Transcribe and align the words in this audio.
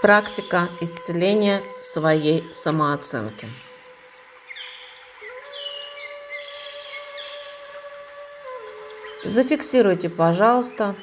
Практика 0.00 0.68
исцеления 0.80 1.60
своей 1.82 2.44
самооценки. 2.54 3.48
Зафиксируйте, 9.24 10.08
пожалуйста, 10.08 10.94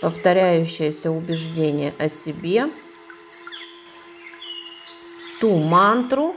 повторяющееся 0.00 1.12
убеждение 1.12 1.94
о 2.00 2.08
себе, 2.08 2.66
ту 5.40 5.56
мантру 5.56 6.34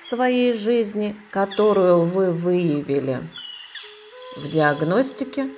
своей 0.00 0.52
жизни, 0.52 1.14
которую 1.30 2.06
вы 2.06 2.32
выявили 2.32 3.22
в 4.36 4.50
диагностике 4.50 5.50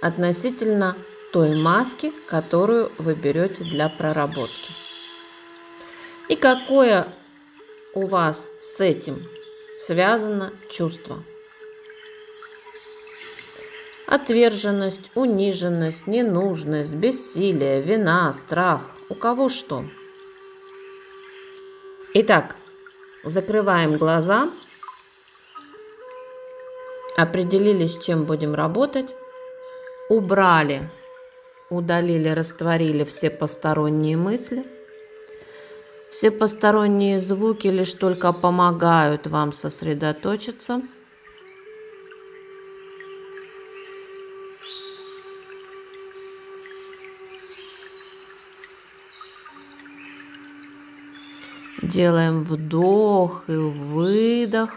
относительно 0.00 0.96
той 1.32 1.54
маски, 1.56 2.12
которую 2.26 2.92
вы 2.98 3.14
берете 3.14 3.64
для 3.64 3.88
проработки. 3.88 4.72
И 6.28 6.36
какое 6.36 7.08
у 7.94 8.06
вас 8.06 8.48
с 8.60 8.80
этим 8.80 9.28
связано 9.78 10.52
чувство. 10.68 11.22
Отверженность, 14.06 15.10
униженность, 15.14 16.06
ненужность, 16.06 16.94
бессилие, 16.94 17.80
вина, 17.80 18.32
страх. 18.32 18.96
У 19.08 19.14
кого 19.14 19.48
что. 19.48 19.84
Итак, 22.14 22.56
закрываем 23.22 23.98
глаза, 23.98 24.50
определились, 27.16 27.94
с 27.94 28.04
чем 28.04 28.24
будем 28.24 28.54
работать, 28.54 29.14
убрали 30.08 30.90
удалили, 31.70 32.28
растворили 32.28 33.04
все 33.04 33.30
посторонние 33.30 34.16
мысли. 34.16 34.64
Все 36.10 36.32
посторонние 36.32 37.20
звуки 37.20 37.68
лишь 37.68 37.92
только 37.92 38.32
помогают 38.32 39.28
вам 39.28 39.52
сосредоточиться. 39.52 40.82
Делаем 51.82 52.42
вдох 52.42 53.44
и 53.48 53.56
выдох. 53.56 54.74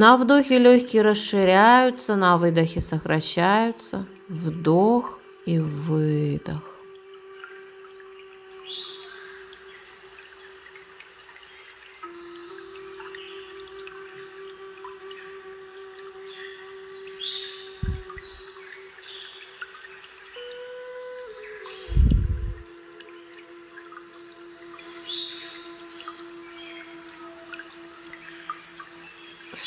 На 0.00 0.16
вдохе 0.16 0.58
легкие 0.58 1.02
расширяются, 1.02 2.16
на 2.16 2.38
выдохе 2.38 2.80
сокращаются. 2.80 4.06
Вдох 4.30 5.18
и 5.44 5.58
выдох. 5.58 6.69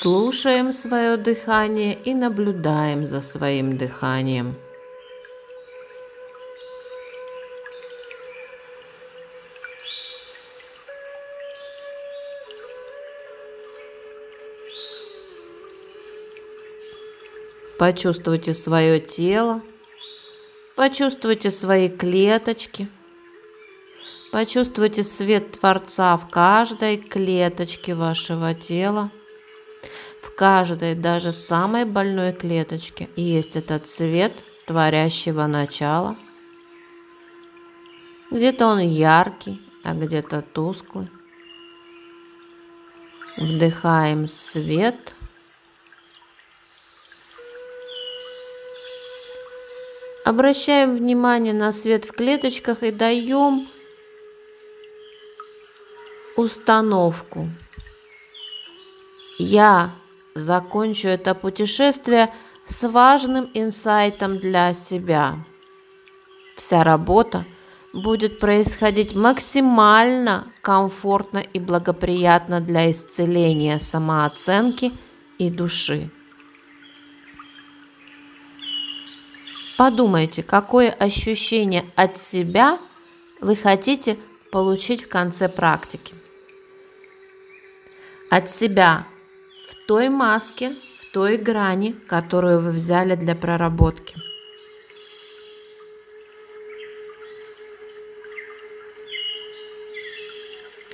Слушаем 0.03 0.73
свое 0.73 1.15
дыхание 1.15 1.93
и 1.93 2.13
наблюдаем 2.13 3.07
за 3.07 3.21
своим 3.21 3.77
дыханием. 3.77 4.57
Почувствуйте 17.79 18.51
свое 18.53 18.99
тело, 18.99 19.61
почувствуйте 20.75 21.49
свои 21.49 21.87
клеточки, 21.87 22.89
почувствуйте 24.33 25.01
свет 25.03 25.61
Творца 25.61 26.17
в 26.17 26.29
каждой 26.29 26.97
клеточке 26.97 27.95
вашего 27.95 28.53
тела– 28.53 29.09
каждой, 30.43 30.93
даже 30.93 31.31
самой 31.31 31.85
больной 31.85 32.33
клеточке 32.33 33.07
есть 33.15 33.55
этот 33.55 33.87
цвет 33.87 34.33
творящего 34.67 35.47
начала. 35.47 36.17
Где-то 38.29 38.67
он 38.67 38.79
яркий, 38.79 39.61
а 39.85 39.93
где-то 39.93 40.41
тусклый. 40.41 41.07
Вдыхаем 43.37 44.27
свет. 44.27 45.15
Обращаем 50.25 50.93
внимание 50.93 51.53
на 51.53 51.71
свет 51.71 52.03
в 52.03 52.11
клеточках 52.11 52.83
и 52.83 52.91
даем 52.91 53.69
установку. 56.35 57.47
Я 59.39 59.93
закончу 60.35 61.07
это 61.07 61.35
путешествие 61.35 62.33
с 62.65 62.87
важным 62.87 63.49
инсайтом 63.53 64.39
для 64.39 64.73
себя. 64.73 65.45
Вся 66.55 66.83
работа 66.83 67.45
будет 67.93 68.39
происходить 68.39 69.15
максимально 69.15 70.51
комфортно 70.61 71.37
и 71.39 71.59
благоприятно 71.59 72.59
для 72.59 72.89
исцеления 72.89 73.79
самооценки 73.79 74.91
и 75.37 75.49
души. 75.49 76.09
Подумайте, 79.77 80.43
какое 80.43 80.91
ощущение 80.91 81.83
от 81.95 82.17
себя 82.17 82.79
вы 83.41 83.55
хотите 83.55 84.17
получить 84.51 85.05
в 85.05 85.09
конце 85.09 85.49
практики. 85.49 86.15
От 88.29 88.49
себя 88.49 89.05
в 89.67 89.75
той 89.87 90.09
маске, 90.09 90.75
в 90.99 91.11
той 91.13 91.37
грани, 91.37 91.93
которую 92.07 92.59
вы 92.59 92.71
взяли 92.71 93.15
для 93.15 93.35
проработки. 93.35 94.15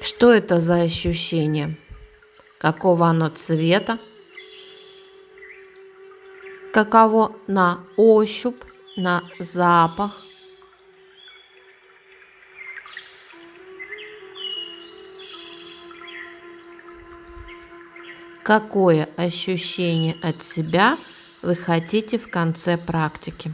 Что 0.02 0.34
это 0.34 0.60
за 0.60 0.82
ощущение? 0.82 1.78
Какого 2.58 3.08
оно 3.08 3.30
цвета? 3.30 4.00
Каково 6.74 7.36
на 7.48 7.86
ощупь, 7.98 8.64
на 8.98 9.24
запах? 9.40 10.29
Какое 18.50 19.08
ощущение 19.16 20.16
от 20.24 20.42
себя 20.42 20.98
вы 21.44 21.54
хотите 21.54 22.18
в 22.18 22.32
конце 22.32 22.78
практики. 22.78 23.54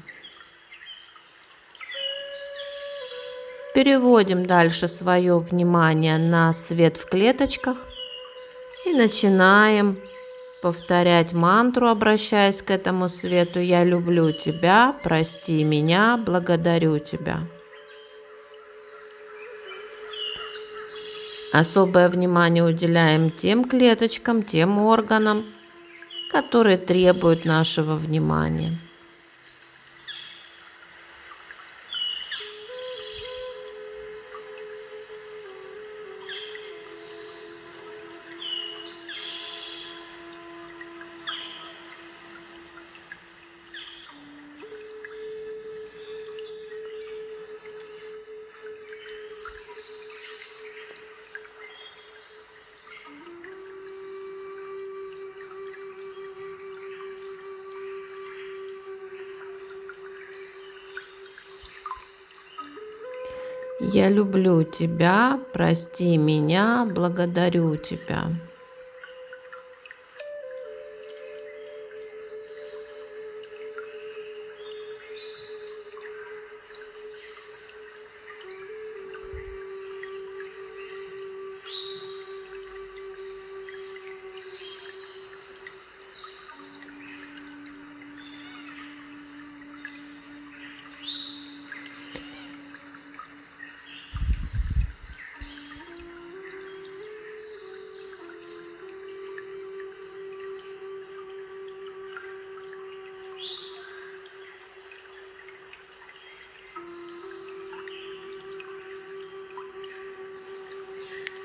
Переводим 3.73 4.45
дальше 4.45 4.88
свое 4.88 5.38
внимание 5.38 6.17
на 6.17 6.53
свет 6.53 6.95
в 6.95 7.09
клеточках 7.09 7.75
и 8.85 8.94
начинаем 8.94 10.00
повторять 10.61 11.34
мантру, 11.34 11.89
обращаясь 11.89 12.61
к 12.61 12.72
этому 12.72 13.09
свету. 13.09 13.59
Я 13.59 13.84
люблю 13.84 14.31
тебя, 14.31 14.95
прости 15.03 15.61
меня, 15.66 16.16
благодарю 16.25 16.99
тебя. 16.99 17.40
Особое 21.57 22.09
внимание 22.09 22.66
уделяем 22.66 23.29
тем 23.29 23.63
клеточкам, 23.63 24.43
тем 24.43 24.78
органам, 24.78 25.46
которые 26.29 26.78
требуют 26.78 27.46
нашего 27.46 27.96
внимания. 27.96 28.78
Я 63.93 64.09
люблю 64.09 64.64
тебя, 64.64 65.40
прости 65.53 66.17
меня, 66.17 66.87
благодарю 66.91 67.76
тебя. 67.76 68.32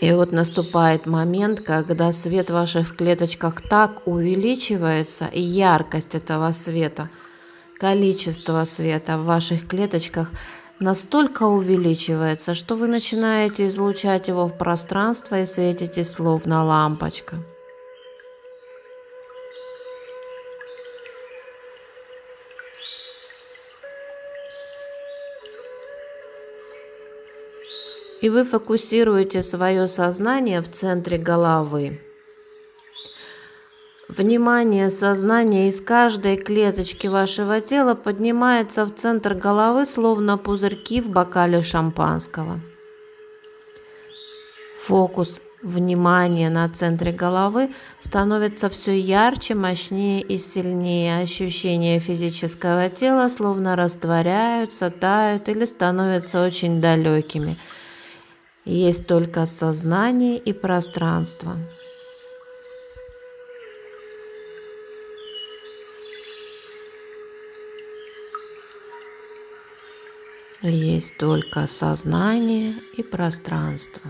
И 0.01 0.13
вот 0.13 0.33
наступает 0.33 1.05
момент, 1.05 1.61
когда 1.61 2.11
свет 2.13 2.51
ваших 2.51 2.97
клеточках 2.97 3.61
так 3.61 4.07
увеличивается, 4.07 5.27
и 5.27 5.41
яркость 5.41 6.15
этого 6.15 6.51
света, 6.53 7.11
количество 7.79 8.65
света 8.65 9.19
в 9.19 9.27
ваших 9.27 9.69
клеточках 9.69 10.31
настолько 10.79 11.43
увеличивается, 11.43 12.55
что 12.55 12.77
вы 12.77 12.89
начинаете 12.89 13.69
излучать 13.69 14.29
его 14.29 14.47
в 14.47 14.57
пространство 14.57 15.43
и 15.43 15.47
светитесь 15.47 16.11
словно 16.11 16.65
лампочка. 16.65 17.37
И 28.21 28.29
вы 28.29 28.45
фокусируете 28.45 29.43
свое 29.43 29.87
сознание 29.87 30.61
в 30.61 30.71
центре 30.71 31.19
головы. 31.19 32.01
Внимание 34.09 34.91
сознания 34.91 35.69
из 35.69 35.81
каждой 35.81 36.37
клеточки 36.37 37.07
вашего 37.07 37.61
тела 37.61 37.95
поднимается 37.95 38.85
в 38.85 38.91
центр 38.91 39.35
головы, 39.35 39.87
словно 39.87 40.37
пузырьки 40.37 41.01
в 41.01 41.11
бокале 41.11 41.63
шампанского. 41.63 42.61
Фокус 44.81 45.41
внимания 45.63 46.51
на 46.51 46.69
центре 46.71 47.13
головы 47.13 47.71
становится 48.01 48.69
все 48.69 48.99
ярче, 48.99 49.55
мощнее 49.55 50.23
и 50.23 50.39
сильнее. 50.39 51.21
Ощущения 51.21 52.01
физического 52.01 52.91
тела 52.91 53.29
словно 53.29 53.77
растворяются, 53.77 54.91
тают 54.91 55.49
или 55.49 55.65
становятся 55.65 56.45
очень 56.45 56.81
далекими– 56.81 57.57
есть 58.65 59.07
только 59.07 59.47
сознание 59.47 60.39
и 60.39 60.53
пространство. 60.53 61.57
Есть 70.63 71.17
только 71.17 71.67
сознание 71.67 72.75
и 72.97 73.03
пространство. 73.03 74.03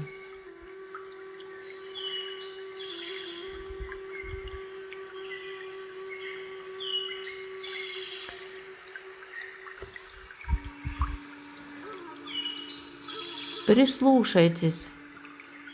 Прислушайтесь 13.70 14.90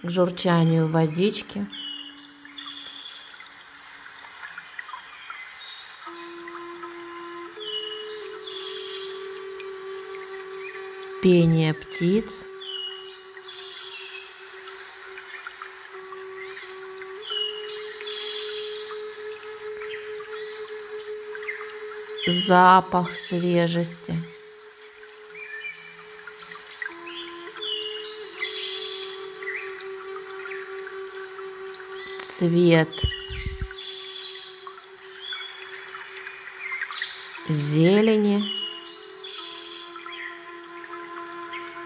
к 0.02 0.10
журчанию 0.10 0.86
водички. 0.86 1.66
Пение 11.22 11.72
птиц. 11.72 12.44
Запах 22.26 23.16
свежести. 23.16 24.35
Цвет 32.38 32.90
зелени, 37.48 38.44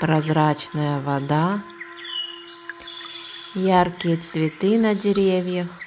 прозрачная 0.01 1.01
вода, 1.01 1.63
яркие 3.55 4.17
цветы 4.17 4.77
на 4.77 4.97
деревьях– 4.97 5.69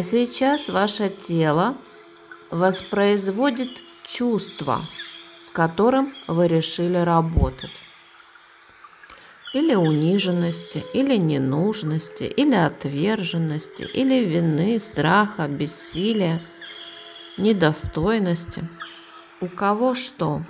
А 0.00 0.02
сейчас 0.02 0.70
ваше 0.70 1.10
тело 1.10 1.76
воспроизводит 2.50 3.68
чувство, 4.06 4.80
с 5.42 5.50
которым 5.50 6.14
вы 6.26 6.48
решили 6.48 6.96
работать. 6.96 7.76
Или 9.52 9.74
униженности, 9.74 10.82
или 10.94 11.16
ненужности, 11.16 12.22
или 12.22 12.54
отверженности, 12.54 13.82
или 13.82 14.24
вины, 14.24 14.80
страха, 14.80 15.46
бессилия, 15.48 16.40
недостойности. 17.36 18.66
У 19.42 19.48
кого 19.48 19.94
что? 19.94 20.40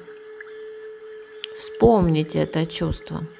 Вспомните 1.59 2.39
это 2.39 2.67
чувство– 2.67 3.27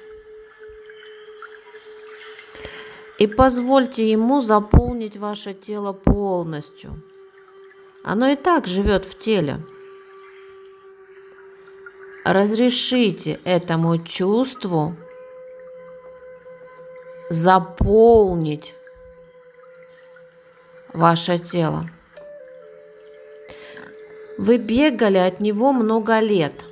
и 3.21 3.27
позвольте 3.27 4.09
ему 4.09 4.41
заполнить 4.41 5.15
ваше 5.15 5.53
тело 5.53 5.93
полностью. 5.93 7.03
Оно 8.03 8.29
и 8.29 8.35
так 8.35 8.65
живет 8.65 9.05
в 9.05 9.15
теле. 9.15 9.59
Разрешите 12.25 13.39
этому 13.43 13.99
чувству 13.99 14.95
заполнить 17.29 18.73
ваше 20.91 21.37
тело. 21.37 21.85
Вы 24.39 24.57
бегали 24.57 25.19
от 25.19 25.39
него 25.39 25.73
много 25.73 26.17
лет. 26.21 26.65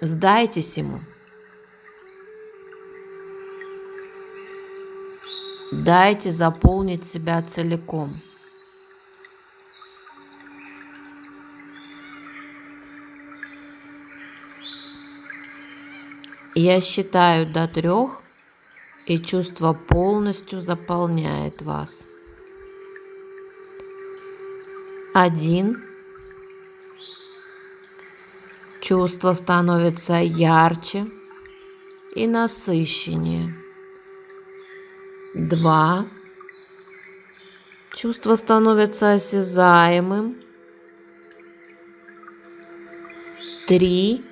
Сдайтесь 0.00 0.76
ему– 0.76 0.98
Дайте 5.72 6.30
заполнить 6.30 7.06
себя 7.06 7.40
целиком. 7.40 8.20
Я 16.54 16.82
считаю 16.82 17.50
до 17.50 17.66
трех, 17.66 18.20
и 19.06 19.18
чувство 19.18 19.72
полностью 19.72 20.60
заполняет 20.60 21.62
вас. 21.62 22.04
Один. 25.14 25.82
Чувство 28.82 29.32
становится 29.32 30.16
ярче 30.16 31.06
и 32.14 32.26
насыщеннее. 32.26 33.61
Два. 35.34 36.06
Чувство 37.94 38.36
становится 38.36 39.12
осязаемым. 39.12 40.36
Три. 43.66 44.24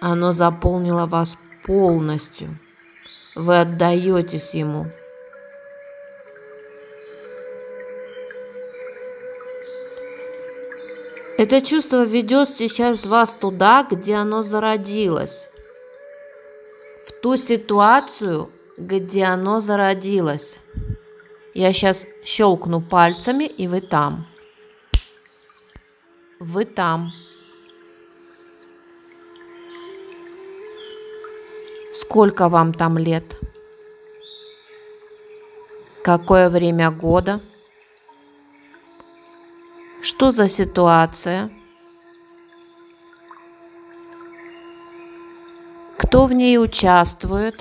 Оно 0.00 0.32
заполнило 0.32 1.04
вас 1.04 1.36
полностью. 1.64 2.48
Вы 3.34 3.60
отдаетесь 3.60 4.54
ему. 4.54 4.86
Это 11.36 11.60
чувство 11.60 12.04
ведет 12.04 12.48
сейчас 12.48 13.04
вас 13.04 13.32
туда, 13.38 13.86
где 13.90 14.14
оно 14.14 14.42
зародилось. 14.42 15.48
В 17.06 17.12
ту 17.20 17.36
ситуацию, 17.36 18.50
где 18.80 19.24
оно 19.24 19.60
зародилось. 19.60 20.58
Я 21.52 21.72
сейчас 21.72 22.06
щелкну 22.24 22.80
пальцами, 22.80 23.44
и 23.44 23.68
вы 23.68 23.82
там. 23.82 24.26
Вы 26.38 26.64
там. 26.64 27.12
Сколько 31.92 32.48
вам 32.48 32.72
там 32.72 32.96
лет? 32.96 33.36
Какое 36.02 36.48
время 36.48 36.90
года? 36.90 37.40
Что 40.00 40.32
за 40.32 40.48
ситуация? 40.48 41.50
Кто 45.98 46.24
в 46.24 46.32
ней 46.32 46.58
участвует? 46.58 47.60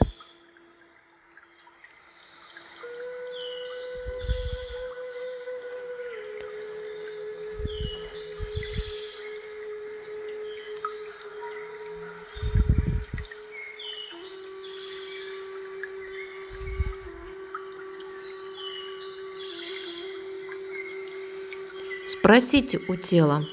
Спросите 22.30 22.80
у 22.88 22.96
тела, 22.96 23.44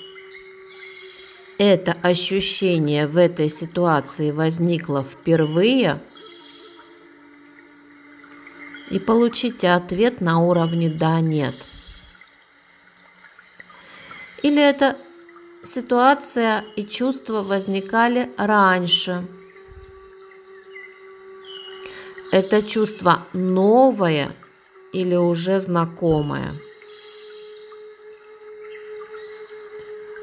это 1.56 1.96
ощущение 2.02 3.06
в 3.06 3.16
этой 3.16 3.48
ситуации 3.48 4.30
возникло 4.30 5.02
впервые? 5.02 6.02
И 8.90 8.98
получите 8.98 9.70
ответ 9.70 10.20
на 10.20 10.40
уровне 10.40 10.90
«да», 10.90 11.20
«нет». 11.20 11.54
Эта 14.68 14.96
ситуация 15.62 16.64
и 16.76 16.84
чувства 16.84 17.42
возникали 17.42 18.30
раньше. 18.36 19.26
Это 22.32 22.62
чувство 22.62 23.26
новое 23.32 24.30
или 24.92 25.14
уже 25.14 25.60
знакомое– 25.60 26.52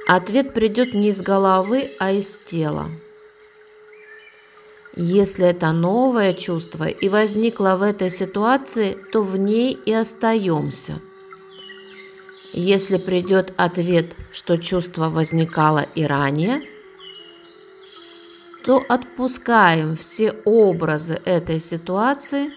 Ответ 0.06 0.54
придет 0.54 0.94
не 0.94 1.10
из 1.10 1.22
головы, 1.22 1.92
а 1.98 2.12
из 2.12 2.38
тела. 2.46 2.92
Если 4.96 5.48
это 5.48 5.72
новое 5.72 6.34
чувство 6.34 6.88
и 6.88 7.10
возникло 7.10 7.78
в 7.78 7.82
этой 7.82 8.12
ситуации, 8.12 8.98
то 9.12 9.24
в 9.24 9.38
ней 9.38 9.74
и 9.74 9.94
остаемся. 9.94 11.00
Если 12.56 12.98
придет 12.98 13.52
ответ, 13.58 14.16
что 14.32 14.58
чувство 14.58 15.10
возникало 15.10 15.88
и 15.96 16.06
ранее, 16.06 16.62
то 18.64 18.84
отпускаем 18.88 19.96
все 19.96 20.32
образы 20.46 21.20
этой 21.26 21.60
ситуации, 21.60 22.52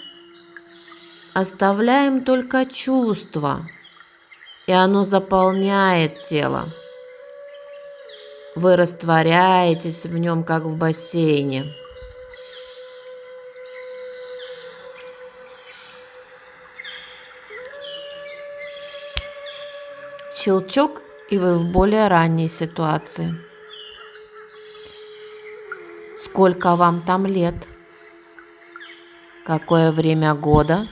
оставляем 1.33 2.25
только 2.25 2.67
чувство, 2.67 3.67
и 4.67 4.73
оно 4.73 5.05
заполняет 5.05 6.23
тело. 6.25 6.69
Вы 8.55 8.77
растворяетесь 8.77 10.05
в 10.05 10.17
нем, 10.19 10.45
как 10.45 10.65
в 10.65 10.77
бассейне. 10.77 11.75
Щелчок, 20.47 21.03
и 21.29 21.39
вы 21.39 21.59
в 21.59 21.65
более 21.65 22.07
ранней 22.07 22.49
ситуации. 22.49 23.35
Сколько 26.17 26.77
вам 26.77 27.03
там 27.03 27.27
лет? 27.27 27.67
Какое 29.45 29.91
время 29.91 30.35
года? 30.37 30.87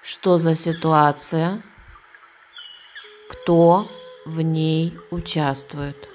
Что 0.00 0.38
за 0.38 0.54
ситуация? 0.54 1.60
Кто 3.32 3.90
в 4.26 4.40
ней 4.42 4.96
участвуют. 5.10 6.09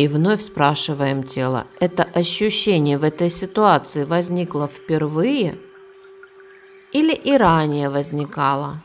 И 0.00 0.08
вновь 0.08 0.40
спрашиваем 0.40 1.22
тело, 1.22 1.66
это 1.78 2.04
ощущение 2.04 2.96
в 2.96 3.04
этой 3.04 3.28
ситуации 3.28 4.04
возникло 4.04 4.66
впервые 4.66 5.58
или 6.90 7.12
и 7.12 7.36
ранее 7.36 7.90
возникало? 7.90 8.82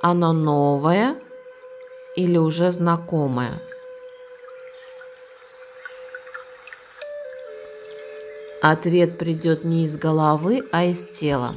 Оно 0.00 0.32
новое 0.32 1.16
или 2.16 2.38
уже 2.38 2.72
знакомое? 2.72 3.60
Ответ 8.62 9.18
придет 9.18 9.64
не 9.64 9.84
из 9.84 9.98
головы, 9.98 10.66
а 10.72 10.84
из 10.84 11.06
тела. 11.08 11.56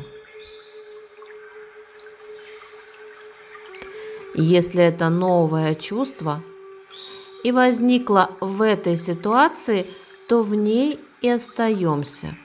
Если 4.35 4.83
это 4.83 5.07
новое 5.07 5.75
чувство 5.75 6.43
и 7.43 7.51
возникло 7.51 8.31
в 8.39 8.61
этой 8.61 8.97
ситуации, 8.97 9.87
то 10.27 10.43
в 10.43 10.55
ней 10.55 10.99
и 11.21 11.29
остаемся. 11.29 12.35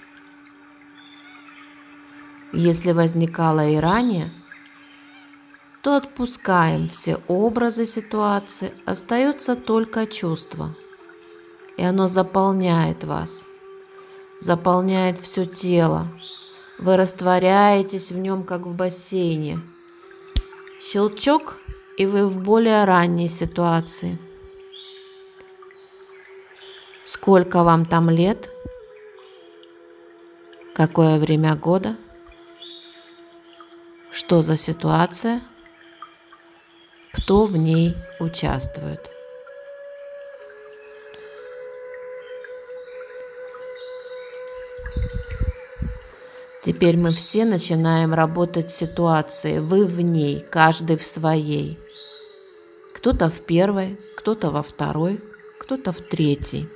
Если 2.52 2.92
возникало 2.92 3.68
и 3.68 3.76
ранее– 3.76 4.32
то 5.86 5.94
отпускаем 5.94 6.88
все 6.88 7.20
образы 7.28 7.86
ситуации, 7.86 8.72
остается 8.86 9.54
только 9.54 10.04
чувство. 10.08 10.74
И 11.76 11.84
оно 11.84 12.08
заполняет 12.08 13.04
вас, 13.04 13.46
заполняет 14.40 15.16
все 15.16 15.44
тело. 15.44 16.08
Вы 16.80 16.96
растворяетесь 16.96 18.10
в 18.10 18.18
нем, 18.18 18.42
как 18.42 18.62
в 18.62 18.74
бассейне. 18.74 19.60
Щелчок, 20.82 21.54
и 21.96 22.04
вы 22.04 22.26
в 22.26 22.42
более 22.42 22.84
ранней 22.84 23.28
ситуации. 23.28 24.18
Сколько 27.06 27.62
вам 27.62 27.86
там 27.86 28.10
лет? 28.10 28.50
Какое 30.74 31.18
время 31.18 31.54
года? 31.54 31.96
Что 34.10 34.42
за 34.42 34.56
ситуация? 34.56 35.40
кто 37.26 37.46
в 37.46 37.56
ней 37.56 37.96
участвует. 38.20 39.00
Теперь 46.64 46.96
мы 46.96 47.12
все 47.12 47.44
начинаем 47.44 48.14
работать 48.14 48.70
в 48.70 48.76
ситуации. 48.76 49.58
Вы 49.58 49.86
в 49.86 50.00
ней, 50.00 50.38
каждый 50.38 50.96
в 50.96 51.04
своей. 51.04 51.80
Кто-то 52.94 53.28
в 53.28 53.40
первой, 53.40 53.98
кто-то 54.16 54.50
во 54.50 54.62
второй, 54.62 55.20
кто-то 55.58 55.90
в 55.90 56.00
третьей. 56.00 56.68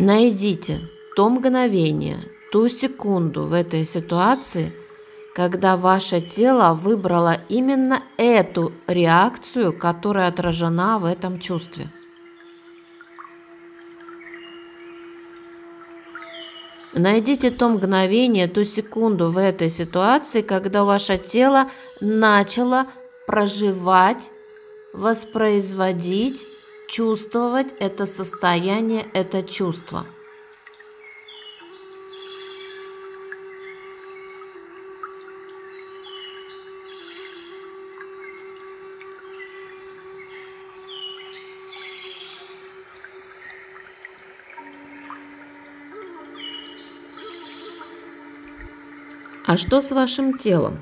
Найдите 0.00 0.80
то 1.14 1.28
мгновение, 1.28 2.20
ту 2.50 2.70
секунду 2.70 3.44
в 3.44 3.52
этой 3.52 3.84
ситуации, 3.84 4.72
когда 5.34 5.76
ваше 5.76 6.22
тело 6.22 6.72
выбрало 6.72 7.36
именно 7.50 8.02
эту 8.16 8.72
реакцию, 8.86 9.76
которая 9.78 10.28
отражена 10.28 10.98
в 10.98 11.04
этом 11.04 11.38
чувстве. 11.38 11.92
Найдите 16.94 17.50
то 17.50 17.68
мгновение, 17.68 18.48
ту 18.48 18.64
секунду 18.64 19.30
в 19.30 19.36
этой 19.36 19.68
ситуации, 19.68 20.40
когда 20.40 20.84
ваше 20.84 21.18
тело 21.18 21.66
начало 22.00 22.86
проживать, 23.26 24.30
воспроизводить, 24.94 26.46
чувствовать 26.90 27.72
это 27.78 28.04
состояние, 28.04 29.06
это 29.14 29.44
чувство. 29.44 30.06
А 49.46 49.56
что 49.56 49.80
с 49.82 49.90
вашим 49.92 50.38
телом? 50.38 50.80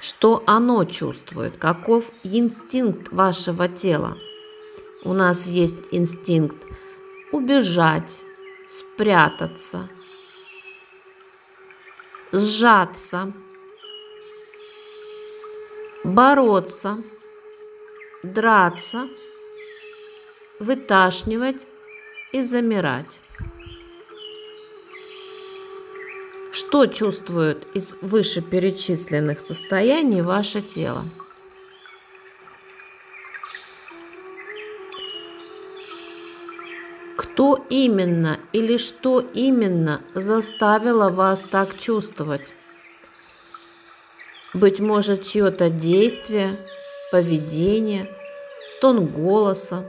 Что 0.00 0.42
оно 0.46 0.84
чувствует? 0.84 1.58
Каков 1.58 2.10
инстинкт 2.22 3.12
вашего 3.12 3.68
тела? 3.68 4.16
У 5.04 5.12
нас 5.12 5.46
есть 5.46 5.76
инстинкт 5.90 6.56
убежать, 7.32 8.24
спрятаться, 8.66 9.90
сжаться, 12.32 13.32
бороться, 16.04 17.02
драться, 18.22 19.06
выташнивать 20.58 21.66
и 22.32 22.42
замирать. 22.42 23.20
Что 26.52 26.86
чувствует 26.86 27.64
из 27.74 27.94
вышеперечисленных 28.00 29.40
состояний 29.40 30.20
ваше 30.20 30.62
тело? 30.62 31.04
Кто 37.16 37.64
именно 37.68 38.40
или 38.52 38.76
что 38.78 39.20
именно 39.20 40.00
заставило 40.14 41.10
вас 41.10 41.42
так 41.42 41.78
чувствовать? 41.78 42.52
Быть 44.52 44.80
может, 44.80 45.22
чье-то 45.22 45.70
действие, 45.70 46.58
поведение, 47.12 48.10
тон 48.80 49.06
голоса, 49.06 49.84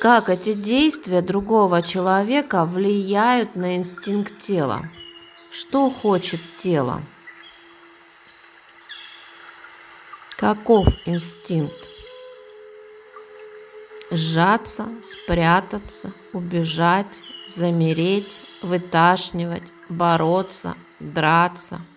как 0.00 0.30
эти 0.30 0.54
действия 0.54 1.20
другого 1.20 1.82
человека 1.82 2.64
влияют 2.64 3.54
на 3.54 3.76
инстинкт 3.76 4.32
тела. 4.40 4.88
Что 5.52 5.90
хочет 5.90 6.40
тело? 6.56 7.02
Каков 10.38 10.86
инстинкт? 11.04 11.74
Сжаться, 14.10 14.88
спрятаться, 15.02 16.12
убежать, 16.32 17.22
замереть, 17.46 18.40
выташнивать, 18.62 19.70
бороться, 19.90 20.76
драться– 20.98 21.78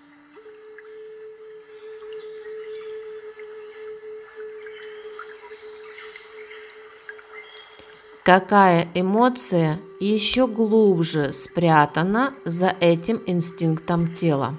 какая 8.24 8.88
эмоция 8.94 9.80
еще 10.00 10.48
глубже 10.48 11.34
спрятана 11.34 12.34
за 12.46 12.76
этим 12.80 13.22
инстинктом 13.26 14.16
тела. 14.16 14.56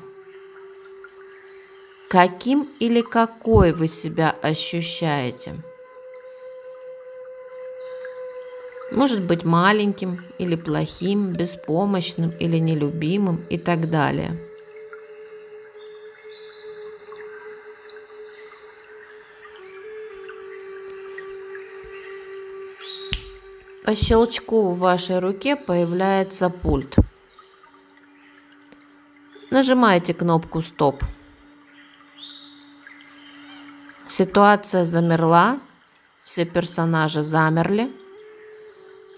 Каким 2.09 2.69
или 2.79 3.01
какой 3.01 3.73
вы 3.73 3.89
себя 3.89 4.37
ощущаете? 4.43 5.57
Может 8.93 9.27
быть 9.27 9.45
маленьким 9.45 10.23
или 10.39 10.55
плохим, 10.55 11.33
беспомощным 11.33 12.31
или 12.39 12.59
нелюбимым 12.59 13.45
и 13.49 13.59
так 13.59 13.91
далее– 13.91 14.39
По 23.85 23.95
щелчку 23.95 24.71
в 24.71 24.79
вашей 24.79 25.19
руке 25.19 25.57
появляется 25.57 26.49
пульт. 26.49 26.97
Нажимаете 29.51 30.15
кнопку 30.15 30.63
«Стоп». 30.63 31.05
Ситуация 34.09 34.87
замерла, 34.87 35.59
все 36.25 36.47
персонажи 36.47 37.23
замерли. 37.23 37.93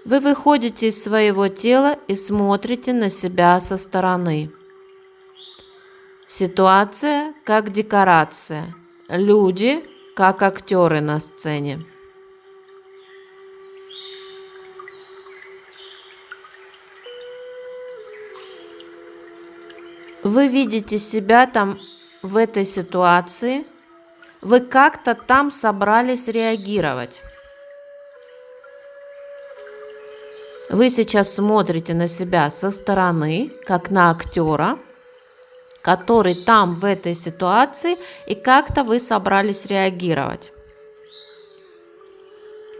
Вы 0.04 0.18
выходите 0.18 0.88
из 0.88 1.00
своего 1.00 1.46
тела 1.46 1.96
и 2.08 2.16
смотрите 2.16 2.92
на 2.92 3.08
себя 3.08 3.60
со 3.60 3.78
стороны. 3.78 4.50
Ситуация 6.26 7.34
как 7.44 7.70
декорация, 7.70 8.74
люди 9.08 9.84
как 10.16 10.42
актеры 10.42 11.00
на 11.00 11.20
сцене. 11.20 11.86
Вы 20.26 20.48
видите 20.48 20.98
себя 20.98 21.46
там 21.46 21.78
в 22.22 22.36
этой 22.36 22.66
ситуации, 22.66 23.64
вы 24.42 24.60
как-то 24.60 25.14
там 25.14 25.50
собрались 25.50 26.28
реагировать. 26.28 27.22
Вы 30.68 30.90
сейчас 30.90 31.32
смотрите 31.32 31.94
на 31.94 32.08
себя 32.08 32.50
со 32.50 32.72
стороны, 32.72 33.52
как 33.66 33.90
на 33.90 34.10
актера, 34.10 34.78
который 35.80 36.34
там 36.34 36.72
в 36.72 36.84
этой 36.84 37.14
ситуации, 37.14 37.96
и 38.26 38.34
как-то 38.34 38.82
вы 38.82 38.98
собрались 38.98 39.66
реагировать. 39.66 40.52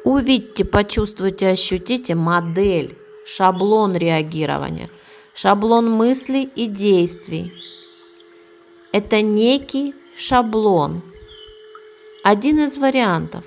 Увидьте, 0.03 0.65
почувствуйте, 0.65 1.49
ощутите 1.49 2.17
модель, 2.17 2.99
шаблон 3.25 3.97
реагирования– 3.97 4.91
шаблон 5.37 5.91
мыслей 5.91 6.51
и 6.57 6.67
действий. 6.67 7.53
Это 8.91 9.21
некий 9.21 9.95
шаблон, 10.17 11.03
один 12.25 12.61
из 12.61 12.79
вариантов, 12.79 13.45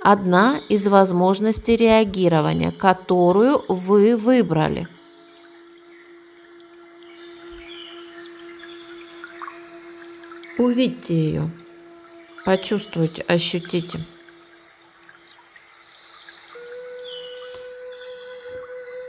одна 0.00 0.58
из 0.70 0.86
возможностей 0.86 1.76
реагирования, 1.76 2.72
которую 2.72 3.62
вы 3.68 4.16
выбрали. 4.16 4.88
Увидьте 10.56 11.14
ее, 11.14 11.50
почувствуйте, 12.46 13.20
ощутите. 13.20 14.00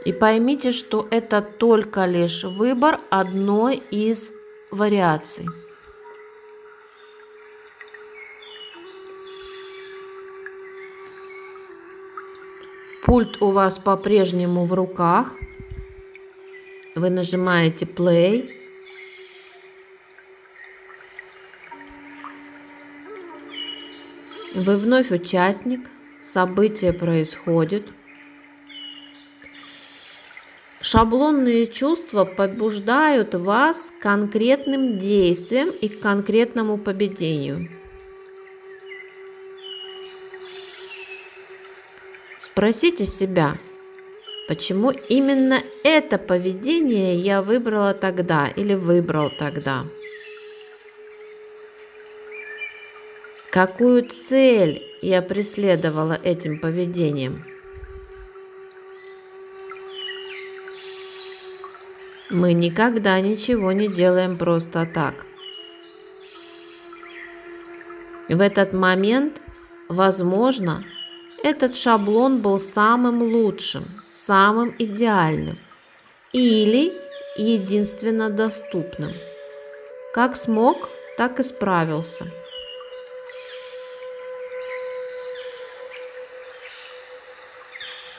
И 0.08 0.13
поймите, 0.13 0.72
что 0.72 1.06
это 1.12 1.41
только 1.41 2.06
лишь 2.06 2.46
выбор 2.46 2.98
одной 3.10 3.84
из 3.91 4.32
вариаций. 4.72 5.46
Пульт 13.04 13.41
у 13.41 13.52
вас 13.52 13.80
по-прежнему 13.80 14.63
в 14.63 14.72
руках. 14.72 15.34
Вы 16.96 17.10
нажимаете 17.10 17.86
play. 17.86 18.48
Вы 24.56 24.78
вновь 24.78 25.12
участник. 25.12 25.89
Событие 26.22 26.93
происходит. 26.93 27.89
Шаблонные 30.81 31.67
чувства 31.67 32.25
побуждают 32.25 33.33
вас 33.35 33.91
к 33.97 34.01
конкретным 34.01 34.97
действиям 34.97 35.69
и 35.69 35.89
к 35.89 35.99
конкретному 35.99 36.77
поведению. 36.77 37.69
Спросите 42.39 43.05
себя, 43.05 43.57
Почему 44.47 44.91
именно 44.91 45.61
это 45.83 46.17
поведение 46.17 47.17
я 47.17 47.41
выбрала 47.41 47.93
тогда 47.93 48.47
или 48.47 48.75
выбрал 48.75 49.29
тогда? 49.29 49.83
Какую 53.51 54.07
цель 54.07 54.81
я 55.01 55.21
преследовала 55.21 56.17
этим 56.23 56.59
поведением? 56.59 57.43
Мы 62.29 62.51
никогда 62.51 63.21
ничего 63.21 63.71
не 63.71 63.87
делаем 63.87 64.37
просто 64.37 64.85
так. 64.85 65.25
В 68.27 68.41
этот 68.41 68.73
момент, 68.73 69.41
возможно, 69.87 70.83
этот 71.41 71.77
шаблон 71.77 72.41
был 72.41 72.59
самым 72.59 73.21
лучшим, 73.21 73.85
самым 74.11 74.75
идеальным 74.77 75.57
или 76.33 76.91
единственно 77.37 78.29
доступным. 78.29 79.13
Как 80.13 80.35
смог, 80.35 80.89
так 81.17 81.39
и 81.39 81.43
справился. 81.43 82.25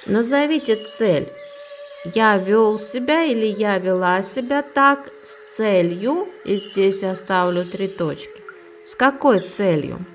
Назовите 0.06 0.76
цель. 0.76 1.28
Я 2.04 2.38
вел 2.38 2.78
себя 2.78 3.24
или 3.24 3.46
я 3.46 3.76
вела 3.78 4.22
себя 4.22 4.62
так 4.62 5.10
с 5.24 5.56
целью, 5.56 6.28
и 6.44 6.56
здесь 6.56 7.02
я 7.02 7.16
ставлю 7.16 7.64
три 7.64 7.88
точки. 7.88 8.40
С 8.86 8.94
какой 8.94 9.40
целью? 9.40 10.06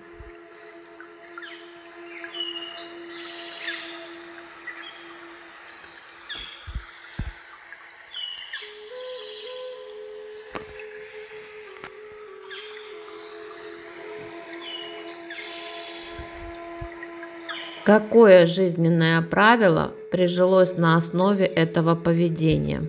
Какое 17.83 18.45
жизненное 18.45 19.21
правило 19.21 19.91
прижилось 20.13 20.77
на 20.77 20.95
основе 20.95 21.47
этого 21.47 21.95
поведения? 21.95 22.83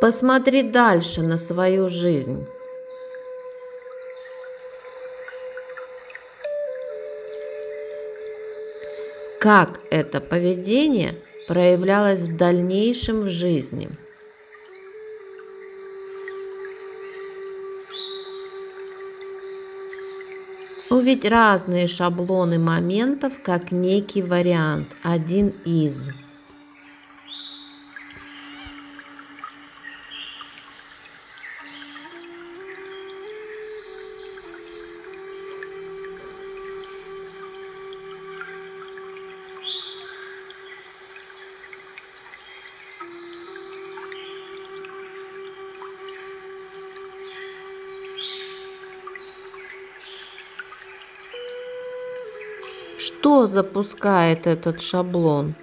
Посмотри 0.00 0.64
дальше 0.64 1.22
на 1.22 1.38
свою 1.38 1.88
жизнь. 1.88 2.46
как 9.38 9.78
это 9.90 10.20
поведение 10.20 11.14
проявлялось 11.46 12.20
в 12.20 12.36
дальнейшем 12.36 13.22
в 13.22 13.30
жизни. 13.30 13.88
Увидеть 20.88 21.30
разные 21.30 21.86
шаблоны 21.86 22.58
моментов 22.58 23.34
как 23.42 23.72
некий 23.72 24.22
вариант, 24.22 24.88
один 25.02 25.52
из– 25.64 26.10
Что 53.26 53.48
запускает 53.48 54.46
этот 54.46 54.80
шаблон? 54.80 55.56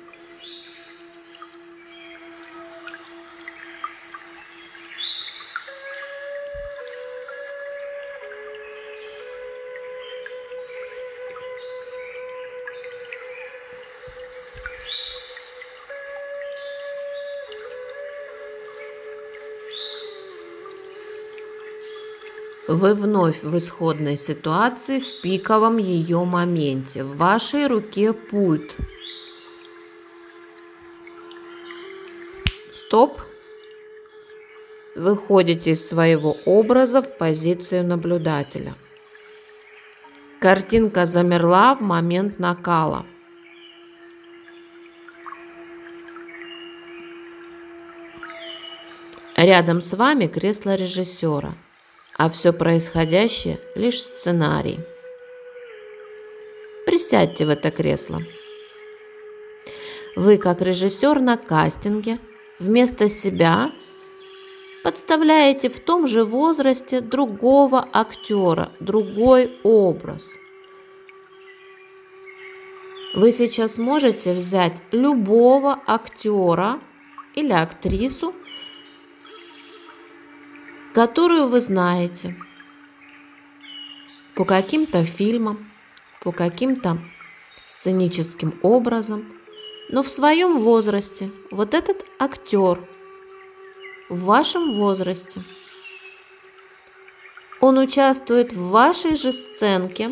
Вы 22.84 22.96
вновь 22.96 23.43
в 23.43 23.58
исходной 23.58 24.17
ситуации 24.17 25.00
в 25.00 25.22
пиковом 25.22 25.78
ее 25.78 26.26
моменте. 26.26 27.06
В 27.06 27.15
вашей 27.15 27.67
руке 27.67 28.12
пульт. 28.12 28.76
Стоп. 32.74 33.22
Выходите 34.98 35.72
из 35.72 35.88
своего 35.88 36.36
образа 36.43 37.02
в 37.02 37.17
позицию 37.17 37.86
наблюдателя. 37.86 38.76
Картинка 40.41 41.06
замерла 41.06 41.76
в 41.76 41.80
момент 41.80 42.38
накала. 42.38 43.06
Рядом 49.38 49.80
с 49.80 49.93
вами 49.96 50.28
кресло 50.28 50.76
режиссера– 50.76 51.54
а 52.17 52.30
все 52.30 52.54
происходящее– 52.54 53.60
лишь 53.76 54.02
сценарий. 54.02 54.80
Присядьте 56.86 57.45
в 57.45 57.49
это 57.49 57.71
кресло. 57.71 58.21
Вы, 60.15 60.38
как 60.38 60.62
режиссер 60.62 61.19
на 61.19 61.38
кастинге, 61.38 62.19
вместо 62.60 63.10
себя 63.10 63.71
подставляете 64.84 65.69
в 65.69 65.80
том 65.80 66.08
же 66.08 66.23
возрасте 66.23 67.02
другого 67.02 67.88
актера, 67.93 68.69
другой 68.80 69.52
образ. 69.63 70.34
Вы 73.15 73.32
сейчас 73.32 73.78
можете 73.78 74.34
взять 74.34 74.73
любого 74.91 75.80
актера 75.88 76.80
или 77.36 77.54
актрису 77.54 78.34
которую 80.93 81.47
вы 81.47 81.60
знаете. 81.60 82.36
По 84.36 84.45
каким-то 84.45 85.03
фильмам, 85.03 85.58
по 86.21 86.32
каким-то 86.32 86.97
сценическим 87.67 88.53
образом, 88.62 89.25
но 89.89 90.03
в 90.03 90.10
своем 90.10 90.60
возрасте 90.60 91.32
вот 91.51 91.73
этот 91.73 92.06
актер 92.19 92.79
в 94.10 94.23
вашем 94.23 94.73
возрасте, 94.73 95.41
он 97.60 97.77
участвует 97.77 98.53
в 98.53 98.69
вашей 98.69 99.15
же 99.15 99.32
сценке, 99.32 100.10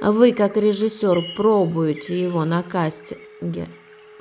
вы 0.00 0.32
как 0.32 0.56
режиссер 0.56 1.34
пробуете 1.36 2.20
его 2.20 2.44
на 2.44 2.62
кастинге, 2.62 3.68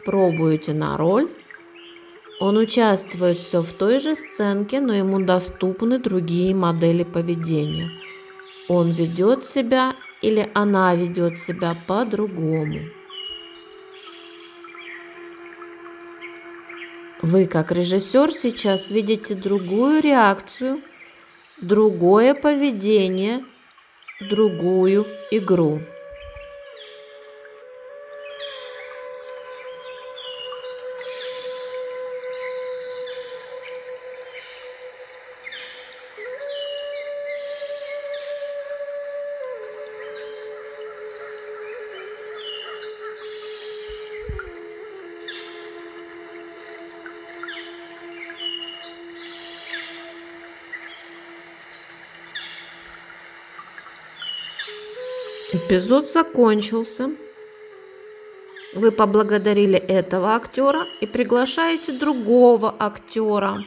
пробуете 0.05 0.73
на 0.73 0.97
роль, 0.97 1.29
он 2.41 2.57
участвует 2.57 3.37
все 3.37 3.61
в 3.61 3.71
той 3.71 3.99
же 3.99 4.15
сценке, 4.15 4.81
но 4.81 4.95
ему 4.95 5.19
доступны 5.19 5.99
другие 5.99 6.55
модели 6.55 7.03
поведения. 7.03 7.91
Он 8.67 8.89
ведет 8.89 9.45
себя 9.45 9.95
или 10.23 10.49
она 10.55 10.95
ведет 10.95 11.37
себя 11.37 11.77
по-другому. 11.85 12.79
Вы, 17.21 17.45
как 17.45 17.71
режиссер, 17.71 18.33
сейчас 18.33 18.89
видите 18.89 19.35
другую 19.35 20.01
реакцию, 20.01 20.81
другое 21.61 22.33
поведение, 22.33 23.45
другую 24.19 25.05
игру. 25.29 25.79
Эпизод 55.71 56.11
закончился. 56.11 57.11
Вы 58.75 58.91
поблагодарили 58.91 59.77
этого 59.77 60.35
актера 60.35 60.85
и 60.99 61.05
приглашаете 61.05 61.93
другого 61.93 62.75
актера. 62.77 63.63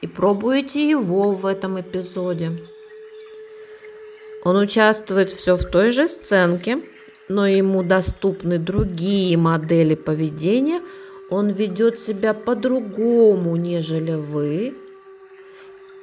И 0.00 0.06
пробуете 0.06 0.88
его 0.88 1.32
в 1.32 1.44
этом 1.44 1.78
эпизоде. 1.78 2.52
Он 4.42 4.56
участвует 4.56 5.30
все 5.30 5.54
в 5.54 5.66
той 5.66 5.92
же 5.92 6.08
сценке, 6.08 6.78
но 7.28 7.46
ему 7.46 7.82
доступны 7.82 8.58
другие 8.58 9.36
модели 9.36 9.96
поведения. 9.96 10.80
Он 11.28 11.50
ведет 11.50 12.00
себя 12.00 12.32
по-другому, 12.32 13.56
нежели 13.56 14.14
вы, 14.14 14.74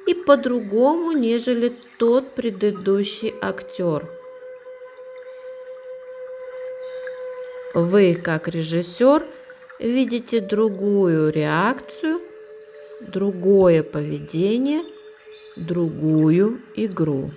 и 0.06 0.14
по-другому, 0.14 1.12
нежели 1.12 1.72
тот 1.98 2.34
предыдущий 2.34 3.34
актер. 3.40 4.08
Вы, 7.74 8.14
как 8.14 8.48
режиссер, 8.48 9.26
видите 9.78 10.40
другую 10.40 11.32
реакцию, 11.32 12.20
другое 13.00 13.82
поведение, 13.82 14.82
другую 15.56 16.60
игру. 16.76 17.30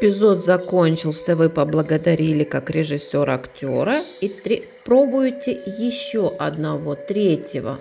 Эпизод 0.00 0.42
закончился, 0.42 1.36
вы 1.36 1.50
поблагодарили 1.50 2.42
как 2.42 2.70
режиссер 2.70 3.28
актера 3.28 4.02
и 4.22 4.30
три... 4.30 4.64
пробуете 4.82 5.52
еще 5.52 6.34
одного, 6.38 6.94
третьего. 6.94 7.78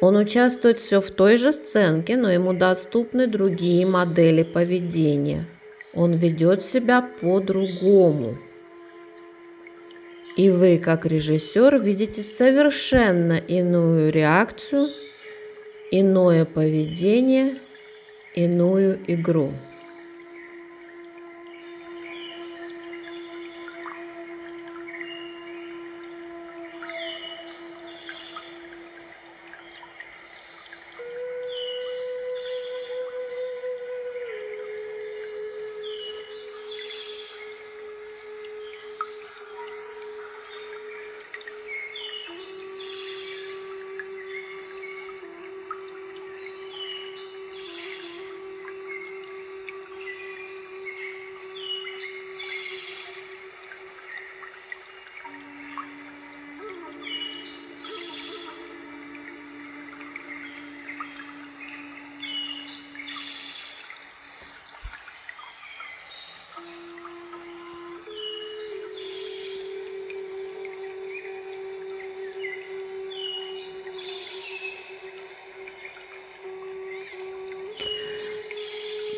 Он 0.00 0.14
участвует 0.14 0.78
все 0.78 1.00
в 1.00 1.10
той 1.10 1.38
же 1.38 1.52
сценке, 1.52 2.16
но 2.16 2.30
ему 2.30 2.52
доступны 2.52 3.26
другие 3.26 3.84
модели 3.84 4.44
поведения. 4.44 5.44
Он 5.92 6.12
ведет 6.12 6.62
себя 6.62 7.10
по-другому. 7.20 8.38
И 10.36 10.50
вы, 10.50 10.78
как 10.78 11.04
режиссер, 11.04 11.80
видите 11.80 12.22
совершенно 12.22 13.36
иную 13.36 14.12
реакцию, 14.12 14.90
иное 15.90 16.44
поведение– 16.44 17.56
иную 18.34 18.98
игру. 19.06 19.52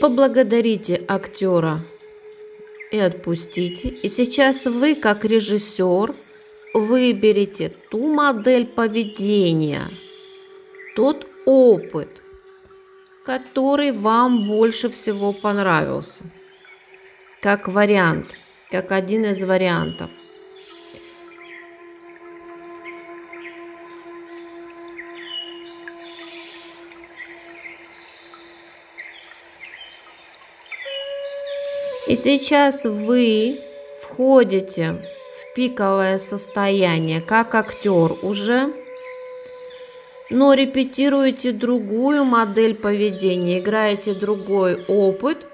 Поблагодарите 0.01 1.05
актера 1.09 1.81
и 2.91 2.99
отпустите. 2.99 3.89
И 3.89 4.09
сейчас 4.09 4.65
вы, 4.65 4.95
как 4.95 5.27
режиссер, 5.27 6.15
выберите 6.73 7.73
ту 7.91 8.13
модель 8.13 8.67
поведения, 8.67 9.85
тот 10.97 11.27
опыт, 11.45 12.09
который 13.27 13.93
вам 13.93 14.49
больше 14.49 14.89
всего 14.89 15.35
понравился, 15.35 16.25
как 17.43 17.69
вариант, 17.69 18.29
как 18.71 18.93
один 18.93 19.27
из 19.27 19.43
вариантов. 19.43 20.11
И 32.11 32.17
сейчас 32.17 32.87
вы 32.87 33.61
входите 34.01 35.01
в 35.33 35.55
пиковое 35.55 36.19
состояние, 36.19 37.21
как 37.21 37.55
актер 37.55 38.17
уже, 38.23 38.75
но 40.29 40.55
репетируете 40.55 41.53
другую 41.53 42.25
модель 42.25 42.75
поведения, 42.75 43.61
играете 43.61 44.15
другой 44.15 44.85
опыт, 44.89 45.47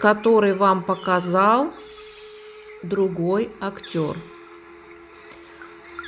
который 0.00 0.54
вам 0.54 0.82
показал 0.82 1.72
другой 2.82 3.50
актер. 3.60 4.16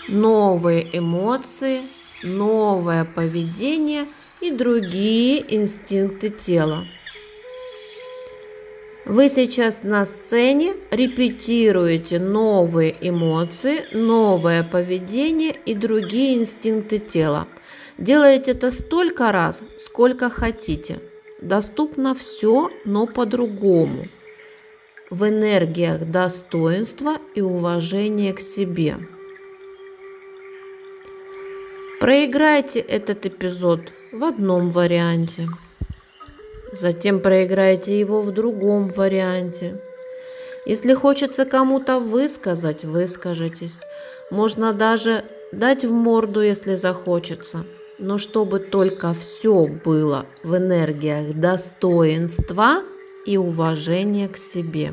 Новые 0.08 0.98
эмоции, 0.98 1.82
новое 2.24 3.04
поведение 3.04 4.08
и 4.40 4.50
другие 4.50 5.44
инстинкты 5.54 6.30
тела. 6.30 6.88
Вы 9.06 9.28
сейчас 9.28 9.82
на 9.82 10.06
сцене 10.06 10.74
репетируете 10.90 12.18
новые 12.18 12.96
эмоции, 13.02 13.84
новое 13.92 14.62
поведение 14.62 15.54
и 15.66 15.74
другие 15.74 16.38
инстинкты 16.38 16.98
тела. 16.98 17.46
Делаете 17.98 18.52
это 18.52 18.70
столько 18.70 19.30
раз, 19.30 19.62
сколько 19.78 20.30
хотите. 20.30 21.00
Доступно 21.42 22.14
все, 22.14 22.70
но 22.86 23.06
по-другому. 23.06 24.06
В 25.10 25.28
энергиях 25.28 26.06
достоинства 26.06 27.18
и 27.34 27.42
уважения 27.42 28.32
к 28.32 28.40
себе. 28.40 28.96
Проиграйте 32.00 32.80
этот 32.80 33.26
эпизод 33.26 33.80
в 34.12 34.24
одном 34.24 34.70
варианте. 34.70 35.48
Затем 36.78 37.20
проиграйте 37.20 37.98
его 37.98 38.20
в 38.20 38.32
другом 38.32 38.88
варианте. 38.88 39.80
Если 40.66 40.94
хочется 40.94 41.44
кому-то 41.44 42.00
высказать, 42.00 42.84
выскажитесь. 42.84 43.76
Можно 44.30 44.72
даже 44.72 45.24
дать 45.52 45.84
в 45.84 45.92
морду, 45.92 46.42
если 46.42 46.74
захочется. 46.74 47.64
Но 47.98 48.18
чтобы 48.18 48.58
только 48.58 49.14
все 49.14 49.66
было 49.66 50.26
в 50.42 50.56
энергиях 50.56 51.34
достоинства 51.34 52.82
и 53.24 53.36
уважения 53.36 54.28
к 54.28 54.36
себе. 54.36 54.92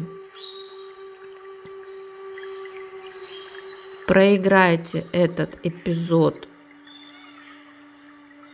Проиграйте 4.07 5.05
этот 5.13 5.51
эпизод 5.63 6.47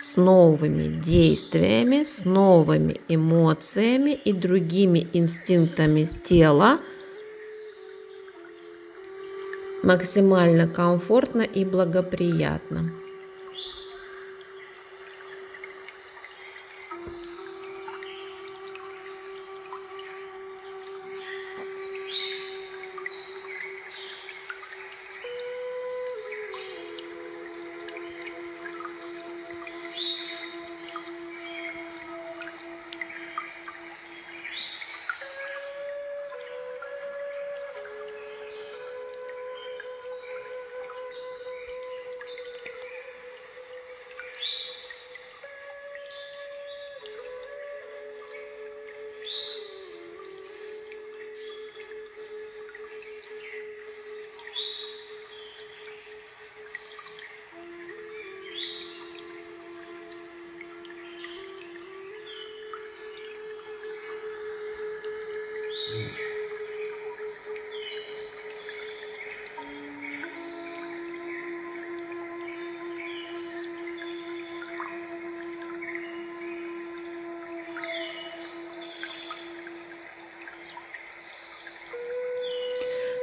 с 0.07 0.15
новыми 0.15 1.01
действиями, 1.01 2.03
с 2.03 2.23
новыми 2.23 3.01
эмоциями 3.09 4.11
и 4.11 4.31
другими 4.31 5.07
инстинктами 5.13 6.07
тела 6.23 6.79
максимально 9.83 10.67
комфортно 10.67 11.41
и 11.41 11.65
благоприятно. 11.65 12.91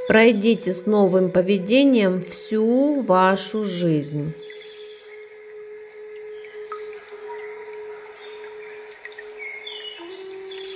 Пройдите 0.06 0.74
с 0.74 0.84
новым 0.84 1.30
поведением 1.30 2.20
всю 2.20 3.00
вашу 3.00 3.64
жизнь. 3.64 4.34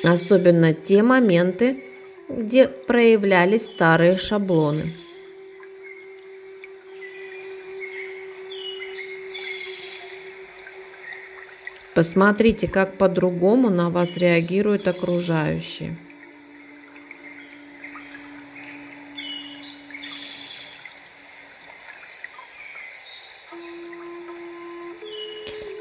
Особенно 0.03 0.73
те 0.73 1.03
моменты, 1.03 1.85
где 2.31 2.69
проявлялись 2.69 3.67
старые 3.67 4.17
шаблоны. 4.17 4.95
Посмотрите, 11.95 12.67
как 12.67 12.97
по-другому 12.97 13.69
на 13.69 13.91
вас 13.91 14.17
реагируют 14.17 14.89
окружающие. 14.89 15.99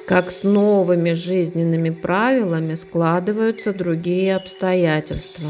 Как 0.07 0.31
с 0.31 0.43
новыми 0.43 1.11
жизненными 1.11 1.89
правилами 1.89 2.75
складываются 2.75 3.73
другие 3.73 4.37
обстоятельства. 4.37 5.49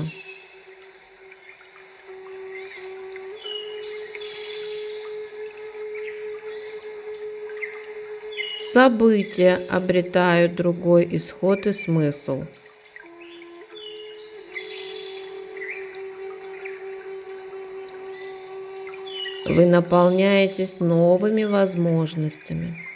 События 8.73 9.59
обретают 9.69 10.55
другой 10.55 11.07
исход 11.11 11.67
и 11.67 11.73
смысл. 11.73 12.43
Вы 19.45 19.67
наполняетесь 19.67 20.79
новыми 20.79 21.43
возможностями. 21.43 22.86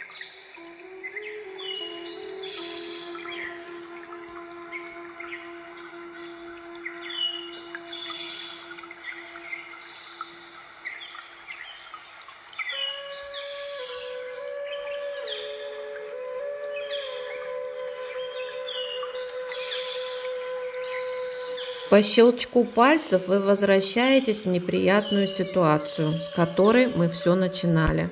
По 21.92 22.02
щелчку 22.02 22.64
пальцев 22.64 23.28
вы 23.28 23.38
возвращаетесь 23.38 24.46
в 24.46 24.48
неприятную 24.48 25.26
ситуацию, 25.26 26.12
с 26.12 26.30
которой 26.30 26.86
мы 26.86 27.10
все 27.10 27.34
начинали. 27.34 28.08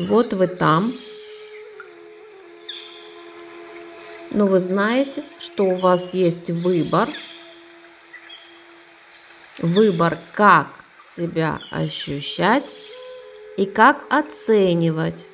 Вот 0.00 0.32
вы 0.32 0.48
там. 0.48 0.92
Но 4.32 4.48
вы 4.48 4.58
знаете, 4.58 5.22
что 5.38 5.66
у 5.66 5.76
вас 5.76 6.12
есть 6.14 6.50
выбор. 6.50 7.08
Выбор, 9.58 10.18
как 10.34 10.66
себя 11.00 11.60
ощущать 11.70 12.66
и 13.56 13.66
как 13.66 14.04
оценивать, 14.12 15.28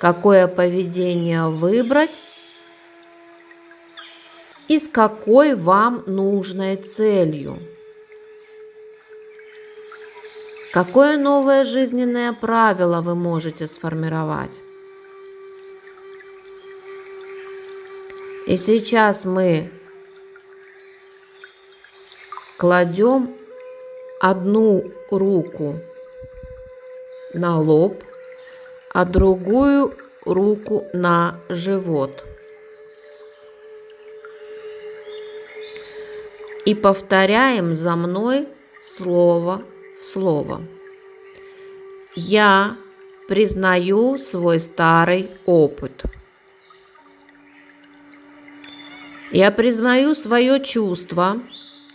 какое 0.00 0.48
поведение 0.48 1.50
выбрать 1.50 2.22
и 4.68 4.78
с 4.78 4.88
какой 4.88 5.54
вам 5.54 6.04
нужной 6.06 6.76
целью. 6.76 7.58
Какое 10.72 11.16
новое 11.16 11.64
жизненное 11.64 12.32
правило 12.32 13.00
вы 13.00 13.14
можете 13.14 13.66
сформировать? 13.66 14.60
И 18.46 18.56
сейчас 18.56 19.24
мы 19.24 19.70
кладем 22.56 23.34
одну 24.20 24.90
руку 25.10 25.80
на 27.32 27.58
лоб, 27.58 28.02
а 28.92 29.04
другую 29.04 29.94
руку 30.24 30.86
на 30.92 31.40
живот– 31.48 32.24
и 36.64 36.74
повторяем 36.74 37.74
за 37.74 37.96
мной 37.96 38.48
слово 38.96 39.62
в 40.00 40.04
слово. 40.04 40.62
Я 42.14 42.76
признаю 43.28 44.18
свой 44.18 44.60
старый 44.60 45.30
опыт. 45.46 46.04
Я 49.32 49.50
признаю 49.50 50.14
свое 50.14 50.62
чувство. 50.62 51.40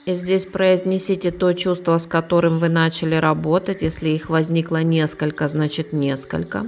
И 0.06 0.14
здесь 0.14 0.46
произнесите 0.46 1.30
то 1.30 1.54
чувство, 1.54 1.98
с 1.98 2.08
которым 2.08 2.58
вы 2.58 2.70
начали 2.70 3.16
работать. 3.16 3.84
Если 3.84 4.10
их 4.10 4.30
возникло 4.30 4.82
несколько, 4.82 5.48
значит 5.48 5.94
несколько. 5.94 6.68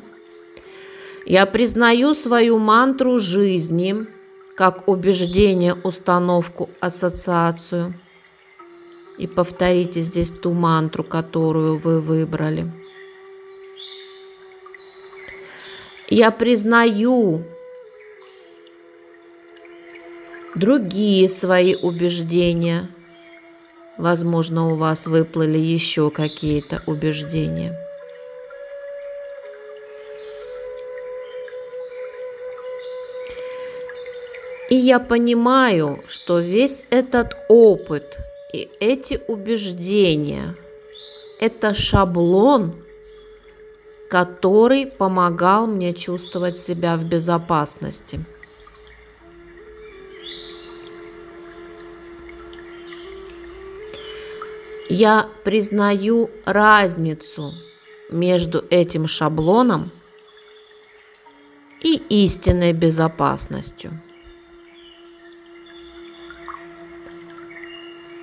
Я 1.26 1.46
признаю 1.46 2.14
свою 2.14 2.58
мантру 2.60 3.20
жизни– 3.20 4.06
как 4.62 4.88
убеждение, 4.88 5.74
установку, 5.74 6.70
ассоциацию. 6.80 7.96
И 9.18 9.26
повторите 9.26 10.02
здесь 10.02 10.30
ту 10.30 10.54
мантру, 10.54 11.04
которую 11.04 11.80
вы 11.80 12.00
выбрали. 12.00 12.72
Я 16.12 16.30
признаю 16.30 17.44
другие 20.54 21.28
свои 21.28 21.74
убеждения. 21.74 22.88
Возможно, 23.98 24.70
у 24.72 24.76
вас 24.76 25.08
выплыли 25.08 25.58
еще 25.58 26.12
какие-то 26.12 26.84
убеждения. 26.86 27.76
И 34.72 34.76
я 34.76 35.00
понимаю, 35.02 36.02
что 36.08 36.40
весь 36.40 36.86
этот 36.92 37.36
опыт 37.50 38.18
и 38.54 38.70
эти 38.80 39.20
убеждения– 39.28 40.56
это 41.42 41.74
шаблон, 41.74 42.82
который 44.10 44.88
помогал 44.88 45.68
мне 45.68 45.94
чувствовать 45.94 46.58
себя 46.58 46.96
в 46.96 47.04
безопасности. 47.04 48.24
Я 54.88 55.28
признаю 55.44 56.30
разницу 56.46 57.52
между 58.10 58.64
этим 58.70 59.06
шаблоном 59.06 59.92
и 61.82 62.02
истинной 62.08 62.72
безопасностью. 62.72 64.02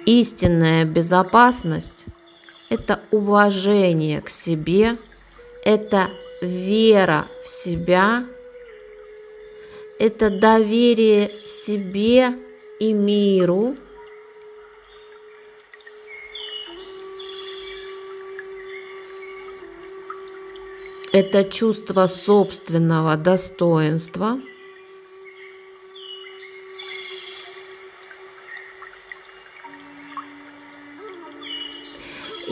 Истинная 0.09 0.87
безопасность– 0.87 2.07
это 2.71 3.03
уважение 3.11 4.23
к 4.23 4.31
себе, 4.31 4.97
это 5.63 6.09
вера 6.41 7.27
в 7.45 7.49
себя, 7.51 8.25
это 9.99 10.31
доверие 10.31 11.31
себе 11.47 12.31
и 12.81 12.95
миру– 12.95 13.77
это 21.13 21.45
чувство 21.45 22.07
собственного 22.07 23.19
достоинства. 23.19 24.41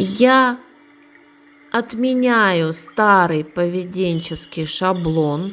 Я 0.09 0.61
отменяю 1.73 2.73
старый 2.75 3.43
поведенческий 3.45 4.65
шаблон, 4.65 5.53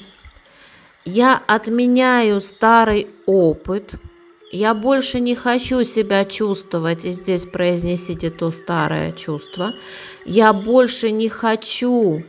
я 1.06 1.41
отменяю 1.47 2.39
старый 2.39 3.08
опыт, 3.26 3.93
я 4.51 4.76
больше 4.76 5.20
не 5.22 5.34
хочу 5.34 5.84
себя 5.84 6.24
чувствовать, 6.24 7.04
и 7.04 7.14
здесь 7.14 7.47
произнесите 7.47 8.30
то 8.30 8.51
старое 8.51 9.12
чувство, 9.12 9.74
я 10.24 10.54
больше 10.54 11.10
не 11.10 11.30
хочу 11.30 12.24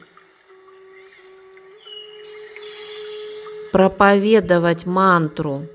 проповедовать 3.71 4.87
мантру 4.87 5.67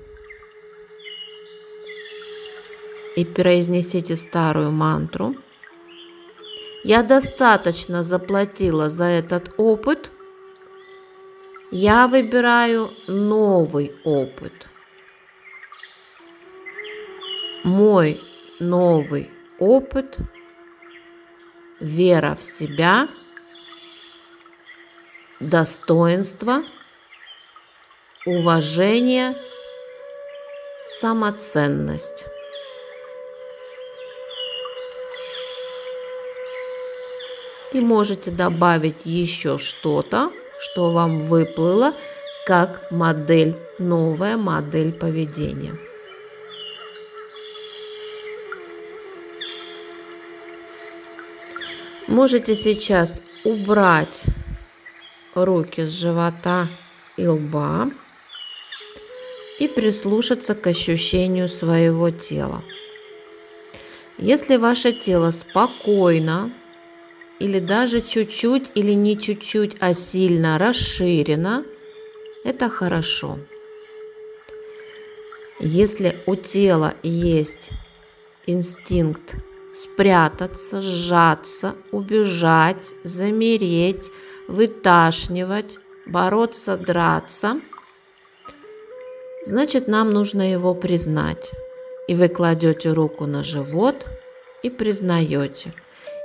и 3.14 3.24
произнесите 3.24 4.16
старую 4.16 4.72
мантру. 4.72 5.36
Я 6.82 7.02
достаточно 7.02 8.02
заплатила 8.02 8.88
за 8.88 9.04
этот 9.04 9.52
опыт. 9.58 10.10
Я 11.70 12.08
выбираю 12.08 12.90
новый 13.06 13.94
опыт. 14.04 14.52
Мой 17.64 18.20
новый 18.58 19.30
опыт– 19.58 20.16
вера 21.80 22.34
в 22.34 22.42
себя, 22.42 23.08
достоинство– 25.40 26.62
уважение, 28.26 29.34
самоценность. 31.00 32.26
И 37.72 37.80
можете 37.80 38.30
добавить 38.30 39.04
еще 39.04 39.58
что-то, 39.58 40.32
что 40.58 40.90
вам 40.90 41.22
выплыло 41.22 41.94
как 42.46 42.90
модель, 42.90 43.56
новая 43.78 44.36
модель 44.36 44.92
поведения. 44.92 45.76
Можете 52.08 52.56
сейчас 52.56 53.22
убрать 53.44 54.24
руки 55.34 55.82
с 55.82 55.90
живота 55.90 56.66
и 57.16 57.24
лба 57.24 57.88
и 59.60 59.68
прислушаться 59.68 60.56
к 60.56 60.66
ощущению 60.66 61.48
своего 61.48 62.10
тела. 62.10 62.64
Если 64.18 64.56
ваше 64.56 64.92
тело 64.92 65.30
спокойно 65.30 66.50
или 67.40 67.58
даже 67.58 68.00
чуть-чуть 68.00 68.70
или 68.74 68.92
не 68.92 69.18
чуть-чуть, 69.18 69.76
а 69.80 69.94
сильно 69.94 70.58
расширено, 70.58 71.64
это 72.44 72.68
хорошо. 72.68 73.38
Если 75.58 76.16
у 76.26 76.36
тела 76.36 76.94
есть 77.02 77.70
инстинкт 78.46 79.34
спрятаться, 79.74 80.80
сжаться, 80.80 81.74
убежать, 81.90 82.94
замереть, 83.02 84.10
выташнивать, 84.46 85.78
бороться, 86.06 86.76
драться– 86.76 87.60
значит 89.44 89.88
нам 89.88 90.10
нужно 90.10 90.50
его 90.50 90.74
признать. 90.74 91.52
И 92.08 92.14
вы 92.14 92.28
кладете 92.28 92.92
руку 92.92 93.26
на 93.26 93.44
живот 93.44 94.06
и 94.62 94.70
признаете. 94.70 95.72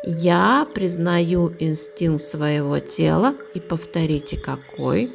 Я 0.06 0.68
признаю 0.74 1.54
инстинкт 1.60 2.24
своего 2.24 2.80
тела 2.80 3.36
и 3.54 3.60
повторите 3.60 4.38
какой. 4.38 5.12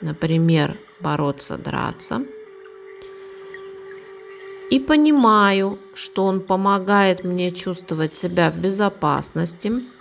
Например, 0.00 0.76
бороться, 1.00 1.56
драться. 1.56 2.24
И 4.70 4.80
понимаю, 4.80 5.78
что 5.94 6.24
он 6.24 6.40
помогает 6.40 7.22
мне 7.22 7.52
чувствовать 7.52 8.16
себя 8.16 8.50
в 8.50 8.58
безопасности– 8.58 9.72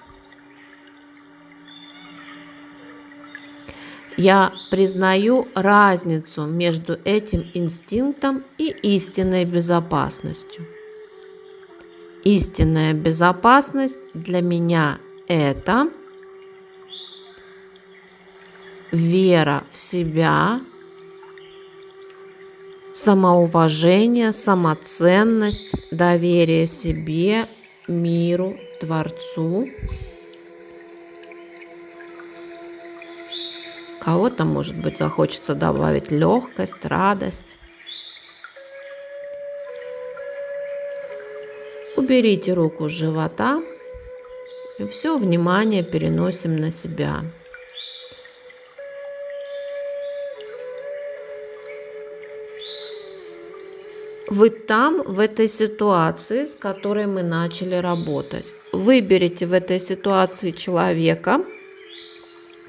Я 4.17 4.53
признаю 4.69 5.47
разницу 5.55 6.45
между 6.45 6.99
этим 7.03 7.49
инстинктом 7.55 8.43
и 8.59 8.67
истинной 8.83 9.43
безопасностью. 9.43 10.65
Истинная 12.24 12.93
безопасность 12.93 13.99
для 14.13 14.41
меня 14.41 14.99
это 15.28 15.89
вера 18.91 19.63
в 19.71 19.78
себя, 19.78 20.61
самоуважение, 22.93 24.32
самоценность, 24.32 25.74
доверие 25.91 26.67
себе, 26.67 27.49
миру, 27.88 28.57
Творцу– 28.80 29.67
Кого-то, 34.03 34.43
может 34.43 34.76
быть, 34.76 34.97
захочется 34.97 35.55
добавить 35.55 36.11
легкость, 36.11 36.84
радость. 36.84 37.55
Уберите 41.95 42.53
руку 42.53 42.89
с 42.89 42.91
живота 42.91 43.61
и 44.79 44.87
все 44.87 45.17
внимание 45.17 45.83
переносим 45.83 46.55
на 46.55 46.71
себя. 46.71 47.21
Вы 54.29 54.49
там, 54.49 55.03
в 55.03 55.19
этой 55.19 55.47
ситуации, 55.47 56.45
с 56.45 56.55
которой 56.55 57.05
мы 57.05 57.21
начали 57.21 57.75
работать. 57.75 58.45
Выберите 58.71 59.45
в 59.45 59.53
этой 59.53 59.79
ситуации 59.79 60.51
человека– 60.51 61.43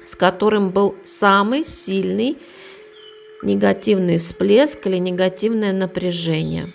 с 0.05 0.15
которым 0.15 0.69
был 0.69 0.95
самый 1.03 1.65
сильный 1.65 2.37
негативный 3.43 4.17
всплеск 4.19 4.87
или 4.87 4.97
негативное 4.97 5.73
напряжение. 5.73 6.71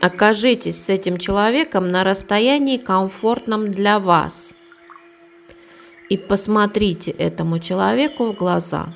Окажитесь 0.00 0.84
с 0.84 0.88
этим 0.88 1.18
человеком 1.18 1.88
на 1.88 2.04
расстоянии 2.04 2.78
комфортном 2.78 3.70
для 3.70 3.98
вас. 3.98 4.52
И 6.08 6.16
посмотрите 6.16 7.10
этому 7.10 7.58
человеку 7.58 8.26
в 8.26 8.34
глаза. 8.34 8.88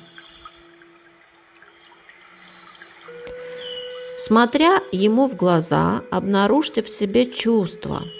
Смотря 4.17 4.79
ему 4.91 5.27
в 5.27 5.35
глаза, 5.35 6.01
обнаружьте 6.09 6.81
в 6.81 6.89
себе 6.89 7.25
чувства– 7.25 8.03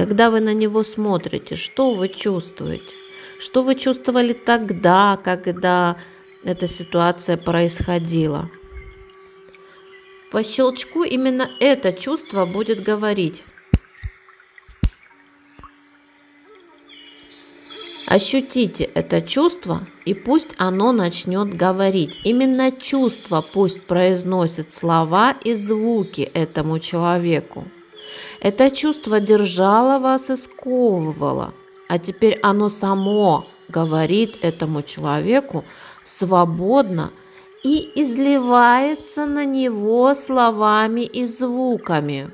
Когда 0.00 0.30
вы 0.30 0.40
на 0.40 0.54
него 0.54 0.82
смотрите, 0.82 1.56
что 1.56 1.92
вы 1.92 2.08
чувствуете? 2.08 2.84
Что 3.38 3.62
вы 3.62 3.74
чувствовали 3.74 4.32
тогда, 4.32 5.18
когда 5.22 5.98
эта 6.42 6.66
ситуация 6.66 7.36
происходила. 7.36 8.50
По 10.30 10.44
щелчку 10.44 11.02
именно 11.02 11.50
это 11.58 11.92
чувство 11.92 12.44
будет 12.46 12.82
говорить. 12.82 13.42
Ощутите 18.06 18.84
это 18.84 19.22
чувство, 19.22 19.86
и 20.04 20.14
пусть 20.14 20.48
оно 20.56 20.90
начнет 20.90 21.54
говорить. 21.54 22.18
Именно 22.24 22.72
чувство 22.72 23.40
пусть 23.40 23.82
произносит 23.82 24.72
слова 24.72 25.36
и 25.44 25.54
звуки 25.54 26.22
этому 26.22 26.80
человеку. 26.80 27.66
Это 28.40 28.70
чувство 28.70 29.20
держало 29.20 30.00
вас 30.00 30.30
и 30.30 30.36
сковывало, 30.36 31.54
а 31.88 31.98
теперь 31.98 32.38
оно 32.42 32.68
само 32.68 33.46
говорит 33.68 34.38
этому 34.42 34.82
человеку 34.82 35.64
свободно 36.04 37.12
и 37.62 37.90
изливается 37.94 39.26
на 39.26 39.44
него 39.44 40.14
словами 40.14 41.02
и 41.02 41.26
звуками. 41.26 42.30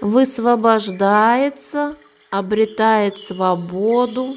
Высвобождается 0.00 1.96
обретает 2.30 3.16
свободу 3.18 4.36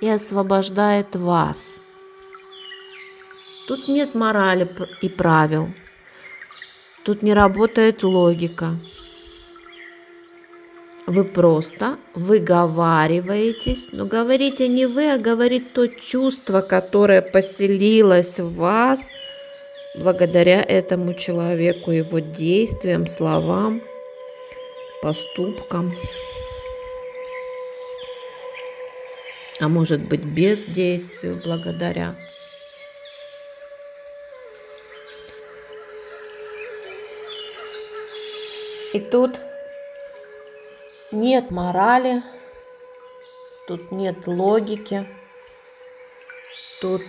и 0.00 0.08
освобождает 0.08 1.16
вас. 1.16 1.76
Тут 3.66 3.88
нет 3.88 4.14
морали 4.14 4.68
и 5.00 5.08
правил. 5.08 5.70
Тут 7.02 7.22
не 7.22 7.32
работает 7.32 8.02
логика. 8.02 8.78
Вы 11.06 11.24
просто 11.24 11.98
выговариваетесь, 12.14 13.88
но 13.92 14.06
говорите 14.06 14.68
не 14.68 14.86
вы, 14.86 15.12
а 15.12 15.18
говорит 15.18 15.72
то 15.72 15.86
чувство, 15.86 16.62
которое 16.62 17.20
поселилось 17.20 18.40
в 18.40 18.54
вас 18.54 19.08
благодаря 19.96 20.62
этому 20.62 21.14
человеку, 21.14 21.90
его 21.90 22.20
действиям, 22.20 23.06
словам, 23.06 23.82
поступкам. 25.02 25.92
а 29.60 29.68
может 29.68 30.00
быть 30.08 30.24
бездействию 30.24 31.40
благодаря. 31.44 32.14
И 38.92 39.00
тут 39.00 39.40
нет 41.14 41.50
морали, 41.50 42.22
тут 43.66 43.90
нет 43.90 44.26
логики, 44.26 45.08
тут 46.80 47.02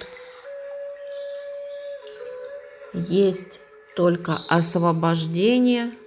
есть 2.93 3.59
только 3.95 4.39
освобождение– 4.47 5.91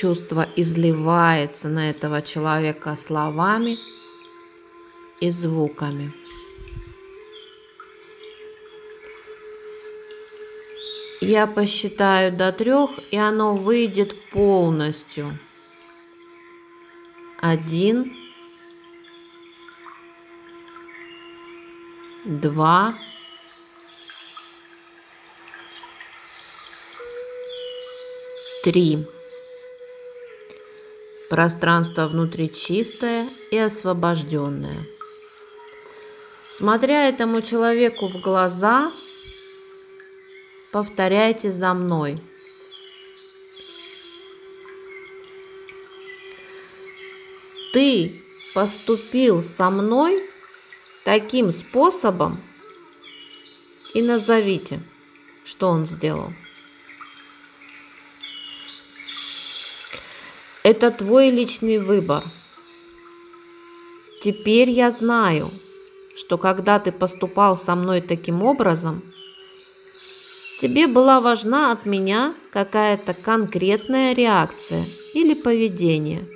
чувство 0.00 0.46
изливается 0.56 1.68
на 1.68 1.90
этого 1.90 2.22
человека 2.22 2.96
словами 2.96 3.78
и 5.20 5.28
звуками. 5.30 6.14
Я 11.20 11.46
посчитаю 11.46 12.32
до 12.32 12.50
трех, 12.50 12.92
и 13.10 13.16
оно 13.16 13.54
выйдет 13.54 14.30
полностью. 14.30 15.38
Один, 17.42 18.16
два, 22.24 22.98
три. 28.64 29.06
Пространство 31.28 32.08
внутри 32.08 32.52
чистое 32.52 33.28
и 33.50 33.58
освобожденное. 33.58 34.86
Смотря 36.48 37.08
этому 37.08 37.42
человеку 37.42 38.08
в 38.08 38.20
глаза, 38.20 38.90
повторяйте 40.72 41.50
за 41.50 41.74
мной. 41.74 42.22
Ты 47.72 48.20
поступил 48.54 49.42
со 49.42 49.70
мной 49.70 50.28
таким 51.04 51.52
способом 51.52 52.40
и 53.94 54.02
назовите, 54.02 54.80
что 55.44 55.68
он 55.68 55.86
сделал. 55.86 56.32
Это 60.62 60.90
твой 60.90 61.30
личный 61.30 61.78
выбор. 61.78 62.24
Теперь 64.22 64.68
я 64.68 64.90
знаю, 64.90 65.50
что 66.14 66.36
когда 66.36 66.78
ты 66.78 66.92
поступал 66.92 67.56
со 67.56 67.74
мной 67.74 68.02
таким 68.02 68.42
образом, 68.42 69.02
тебе 70.60 70.86
была 70.86 71.20
важна 71.22 71.72
от 71.72 71.86
меня 71.86 72.34
какая-то 72.52 73.14
конкретная 73.14 74.14
реакция 74.14 74.84
или 75.14 75.32
поведение. 75.32 76.28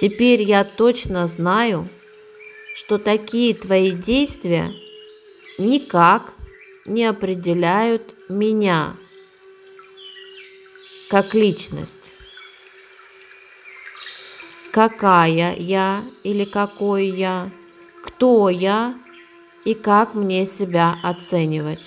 Теперь 0.00 0.42
я 0.42 0.64
точно 0.64 1.28
знаю, 1.28 1.88
что 2.74 2.98
такие 2.98 3.54
твои 3.54 3.92
действия 3.92 4.74
никак 5.56 6.34
не 6.84 7.04
определяют 7.04 8.14
меня 8.28 8.96
как 11.08 11.32
личность. 11.32 12.12
Какая 14.72 15.54
я 15.54 16.02
или 16.24 16.44
какой 16.44 17.06
я, 17.06 17.52
кто 18.02 18.50
я 18.50 18.98
и 19.64 19.74
как 19.74 20.14
мне 20.14 20.46
себя 20.46 20.96
оценивать. 21.02 21.82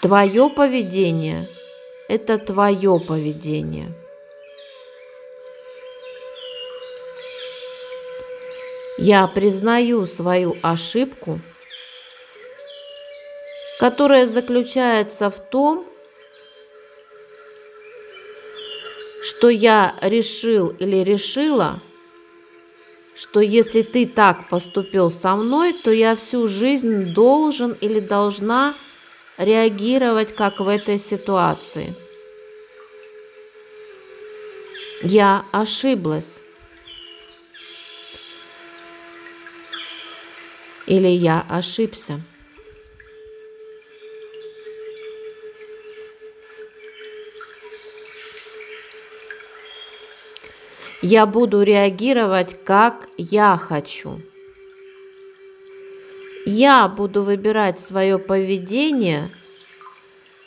Твое 0.00 0.50
поведение– 0.50 1.48
это 2.08 2.38
твое 2.38 3.00
поведение. 3.00 3.92
Я 8.98 9.26
признаю 9.26 10.06
свою 10.06 10.56
ошибку– 10.62 11.40
которая 13.78 14.26
заключается 14.26 15.30
в 15.30 15.38
том, 15.38 15.86
что 19.22 19.48
я 19.48 19.96
решил 20.00 20.68
или 20.68 20.98
решила, 20.98 21.82
что 23.16 23.40
если 23.40 23.82
ты 23.82 24.06
так 24.06 24.48
поступил 24.48 25.10
со 25.10 25.36
мной, 25.36 25.72
то 25.72 25.90
я 25.90 26.14
всю 26.14 26.46
жизнь 26.46 27.14
должен 27.14 27.72
или 27.72 27.98
должна 27.98 28.74
реагировать 29.38 30.34
как 30.34 30.60
в 30.60 30.68
этой 30.68 30.98
ситуации. 30.98 31.94
Я 35.02 35.46
ошиблась. 35.52 36.40
Или 40.86 41.08
я 41.08 41.44
ошибся. 41.48 42.20
Я 51.02 51.26
буду 51.26 51.62
реагировать, 51.62 52.56
как 52.64 53.08
я 53.18 53.56
хочу. 53.58 54.20
Я 56.46 56.88
буду 56.88 57.22
выбирать 57.22 57.80
свое 57.80 58.18
поведение, 58.18 59.30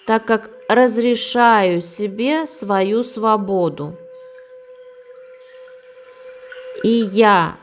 так 0.08 0.26
как 0.26 0.50
разрешаю 0.68 1.82
себе 1.82 2.48
свою 2.48 3.04
свободу. 3.04 3.96
И 6.84 6.88
я 6.88 7.58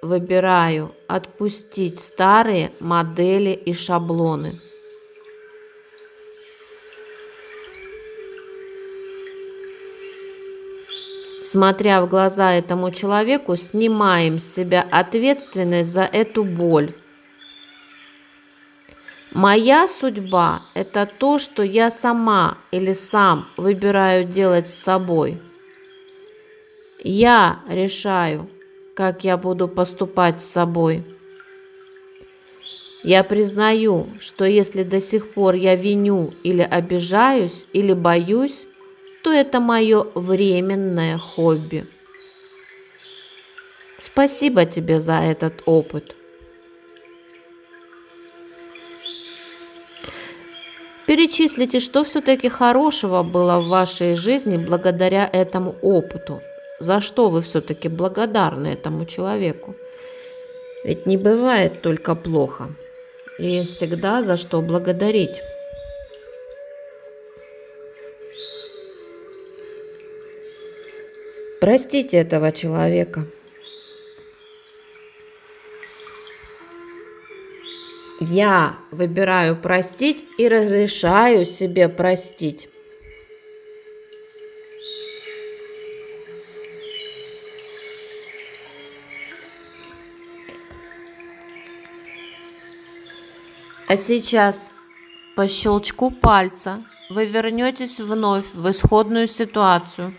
выбираю 0.00 0.94
отпустить 1.08 2.00
старые 2.00 2.72
модели 2.80 3.50
и 3.50 3.74
шаблоны. 3.74 4.60
Смотря 11.54 12.02
в 12.02 12.08
глаза 12.08 12.52
этому 12.52 12.90
человеку, 12.90 13.54
снимаем 13.54 14.40
с 14.40 14.54
себя 14.56 14.84
ответственность 14.90 15.92
за 15.92 16.02
эту 16.02 16.42
боль. 16.42 16.92
Моя 19.32 19.86
судьба– 19.86 20.62
это 20.74 21.06
то, 21.06 21.38
что 21.38 21.62
я 21.62 21.92
сама 21.92 22.58
или 22.72 22.92
сам 22.92 23.46
выбираю 23.56 24.24
делать 24.24 24.66
с 24.66 24.74
собой. 24.74 25.40
Я 27.04 27.60
решаю, 27.68 28.50
как 28.96 29.22
я 29.22 29.36
буду 29.36 29.68
поступать 29.68 30.40
с 30.40 30.50
собой. 30.50 31.04
Я 33.04 33.22
признаю, 33.22 34.08
что 34.18 34.44
если 34.44 34.82
до 34.82 35.00
сих 35.00 35.32
пор 35.32 35.54
я 35.54 35.76
виню 35.76 36.34
или 36.42 36.62
обижаюсь, 36.62 37.68
или 37.72 37.92
боюсь, 37.92 38.66
то 39.24 39.32
это 39.32 39.58
мое 39.58 40.06
временное 40.14 41.16
хобби. 41.16 41.86
Спасибо 43.98 44.66
тебе 44.66 45.00
за 45.00 45.14
этот 45.14 45.62
опыт. 45.64 46.14
Перечислите, 51.06 51.80
что 51.80 52.04
все-таки 52.04 52.50
хорошего 52.50 53.22
было 53.22 53.60
в 53.60 53.68
вашей 53.68 54.14
жизни 54.14 54.58
благодаря 54.58 55.28
этому 55.32 55.74
опыту. 55.80 56.42
За 56.78 57.00
что 57.00 57.30
вы 57.30 57.40
все-таки 57.40 57.88
благодарны 57.88 58.68
этому 58.68 59.06
человеку? 59.06 59.74
Ведь 60.84 61.06
не 61.06 61.16
бывает 61.16 61.80
только 61.80 62.14
плохо. 62.14 62.68
И 63.38 63.62
всегда 63.62 64.22
за 64.22 64.36
что 64.36 64.60
благодарить. 64.60 65.42
Простите 71.60 72.18
этого 72.18 72.52
человека. 72.52 73.26
Я 78.20 78.78
выбираю 78.90 79.56
простить 79.56 80.24
и 80.38 80.48
разрешаю 80.48 81.44
себе 81.44 81.88
простить. 81.88 82.68
А 93.86 93.96
сейчас 93.96 94.70
по 95.36 95.46
щелчку 95.46 96.10
пальца 96.10 96.82
вы 97.10 97.26
вернетесь 97.26 98.00
вновь 98.00 98.46
в 98.54 98.70
исходную 98.70 99.28
ситуацию. 99.28 100.14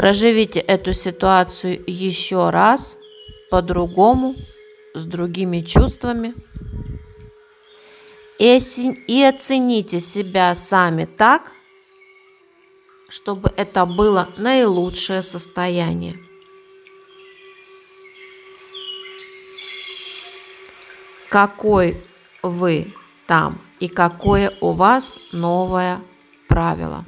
Проживите 0.00 0.60
эту 0.60 0.94
ситуацию 0.94 1.84
еще 1.86 2.48
раз, 2.48 2.96
по-другому, 3.50 4.34
с 4.94 5.04
другими 5.04 5.60
чувствами. 5.60 6.32
И 8.38 9.22
оцените 9.22 10.00
себя 10.00 10.54
сами 10.54 11.04
так, 11.04 11.52
чтобы 13.10 13.52
это 13.58 13.84
было 13.84 14.30
наилучшее 14.38 15.20
состояние. 15.20 16.16
какой 21.28 22.02
вы 22.42 22.94
там 23.26 23.60
и 23.80 23.86
какое 23.86 24.56
у 24.62 24.72
вас 24.72 25.18
новое 25.30 26.00
правило. 26.48 27.04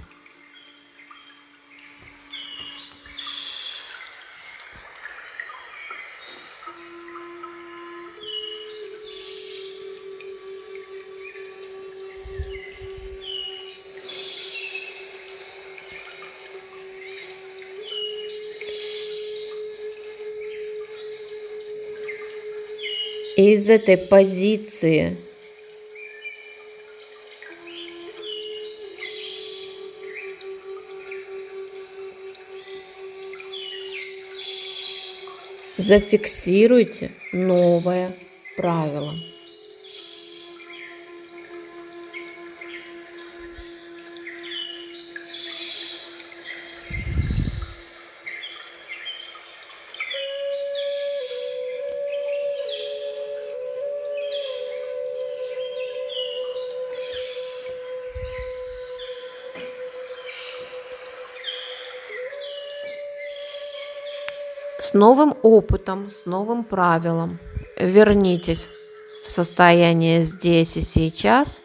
Из 23.37 23.70
этой 23.70 23.97
позиции 23.97 25.16
зафиксируйте 35.78 37.12
новое 37.33 38.14
правило. 38.57 39.14
С 64.93 64.95
новым 64.95 65.34
опытом, 65.43 66.11
с 66.11 66.26
новым 66.26 66.64
правилом. 66.64 67.38
Вернитесь 67.78 68.68
в 69.26 69.30
состояние 69.30 70.20
здесь 70.20 70.76
и 70.76 70.82
сейчас 70.82 71.62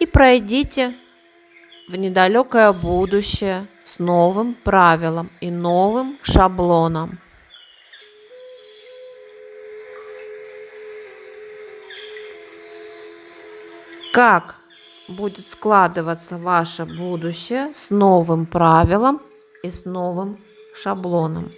и 0.00 0.06
пройдите 0.06 0.96
в 1.88 1.94
недалекое 1.94 2.72
будущее 2.72 3.68
с 3.84 4.00
новым 4.00 4.54
правилом 4.54 5.30
и 5.40 5.52
новым 5.52 6.18
шаблоном. 6.22 7.20
Как 14.12 14.56
будет 15.06 15.46
складываться 15.46 16.36
ваше 16.36 16.84
будущее 16.84 17.72
с 17.76 17.90
новым 17.90 18.46
правилом 18.46 19.20
и 19.62 19.70
с 19.70 19.84
новым 19.84 20.40
шаблоном? 20.74 21.52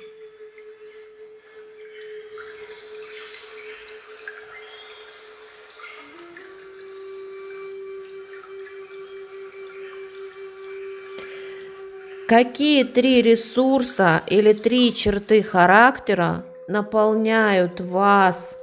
Какие 12.28 12.82
три 12.82 13.22
ресурса 13.22 14.20
или 14.26 14.52
три 14.52 14.92
черты 14.92 15.44
характера 15.44 16.42
наполняют 16.66 17.80
вас 17.80 18.56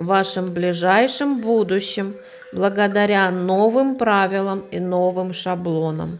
в 0.00 0.06
вашем 0.06 0.46
ближайшем 0.46 1.42
будущем 1.42 2.16
благодаря 2.50 3.30
новым 3.30 3.96
правилам 3.96 4.60
и 4.70 4.80
новым 4.80 5.34
шаблонам? 5.34 6.18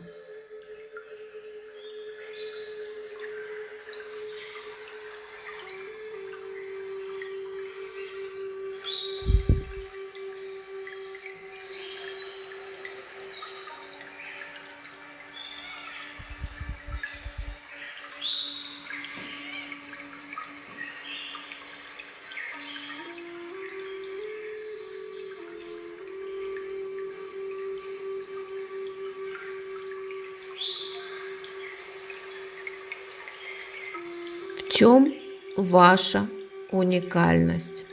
Чем 34.73 35.15
ваша 35.57 36.27
уникальность? 36.71 37.85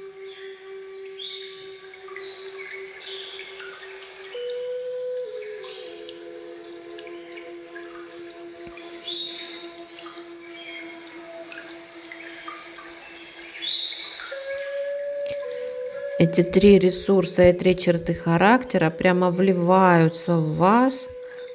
Эти 16.18 16.44
три 16.44 16.80
ресурса 16.80 17.50
и 17.50 17.54
три 17.54 17.78
черты 17.78 18.14
характера 18.14 18.90
прямо 18.90 19.32
вливаются 19.32 20.36
в 20.36 20.56
вас, 20.56 21.08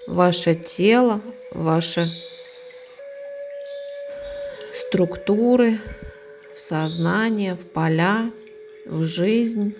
в 0.06 0.14
ваше 0.14 0.54
тело, 0.54 1.20
в 1.50 1.64
ваше 1.64 2.10
структуры, 4.94 5.80
в 6.56 6.60
сознание, 6.60 7.56
в 7.56 7.66
поля, 7.66 8.30
в 8.86 9.02
жизнь. 9.02 9.74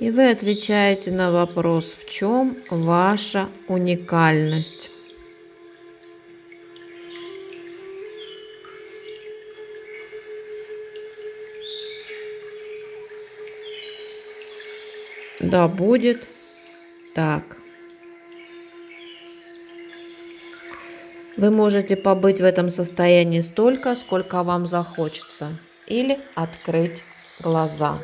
И 0.00 0.10
вы 0.10 0.30
отвечаете 0.30 1.12
на 1.12 1.30
вопрос, 1.30 1.94
в 1.94 2.08
чем 2.08 2.56
ваша 2.70 3.48
уникальность. 3.68 4.90
Да 15.38 15.68
будет 15.68 16.24
так. 17.14 17.60
Вы 21.40 21.50
можете 21.50 21.96
побыть 21.96 22.38
в 22.38 22.44
этом 22.44 22.68
состоянии 22.68 23.40
столько, 23.40 23.96
сколько 23.96 24.42
вам 24.42 24.66
захочется, 24.66 25.58
или 25.86 26.18
открыть 26.34 27.02
глаза. 27.42 27.98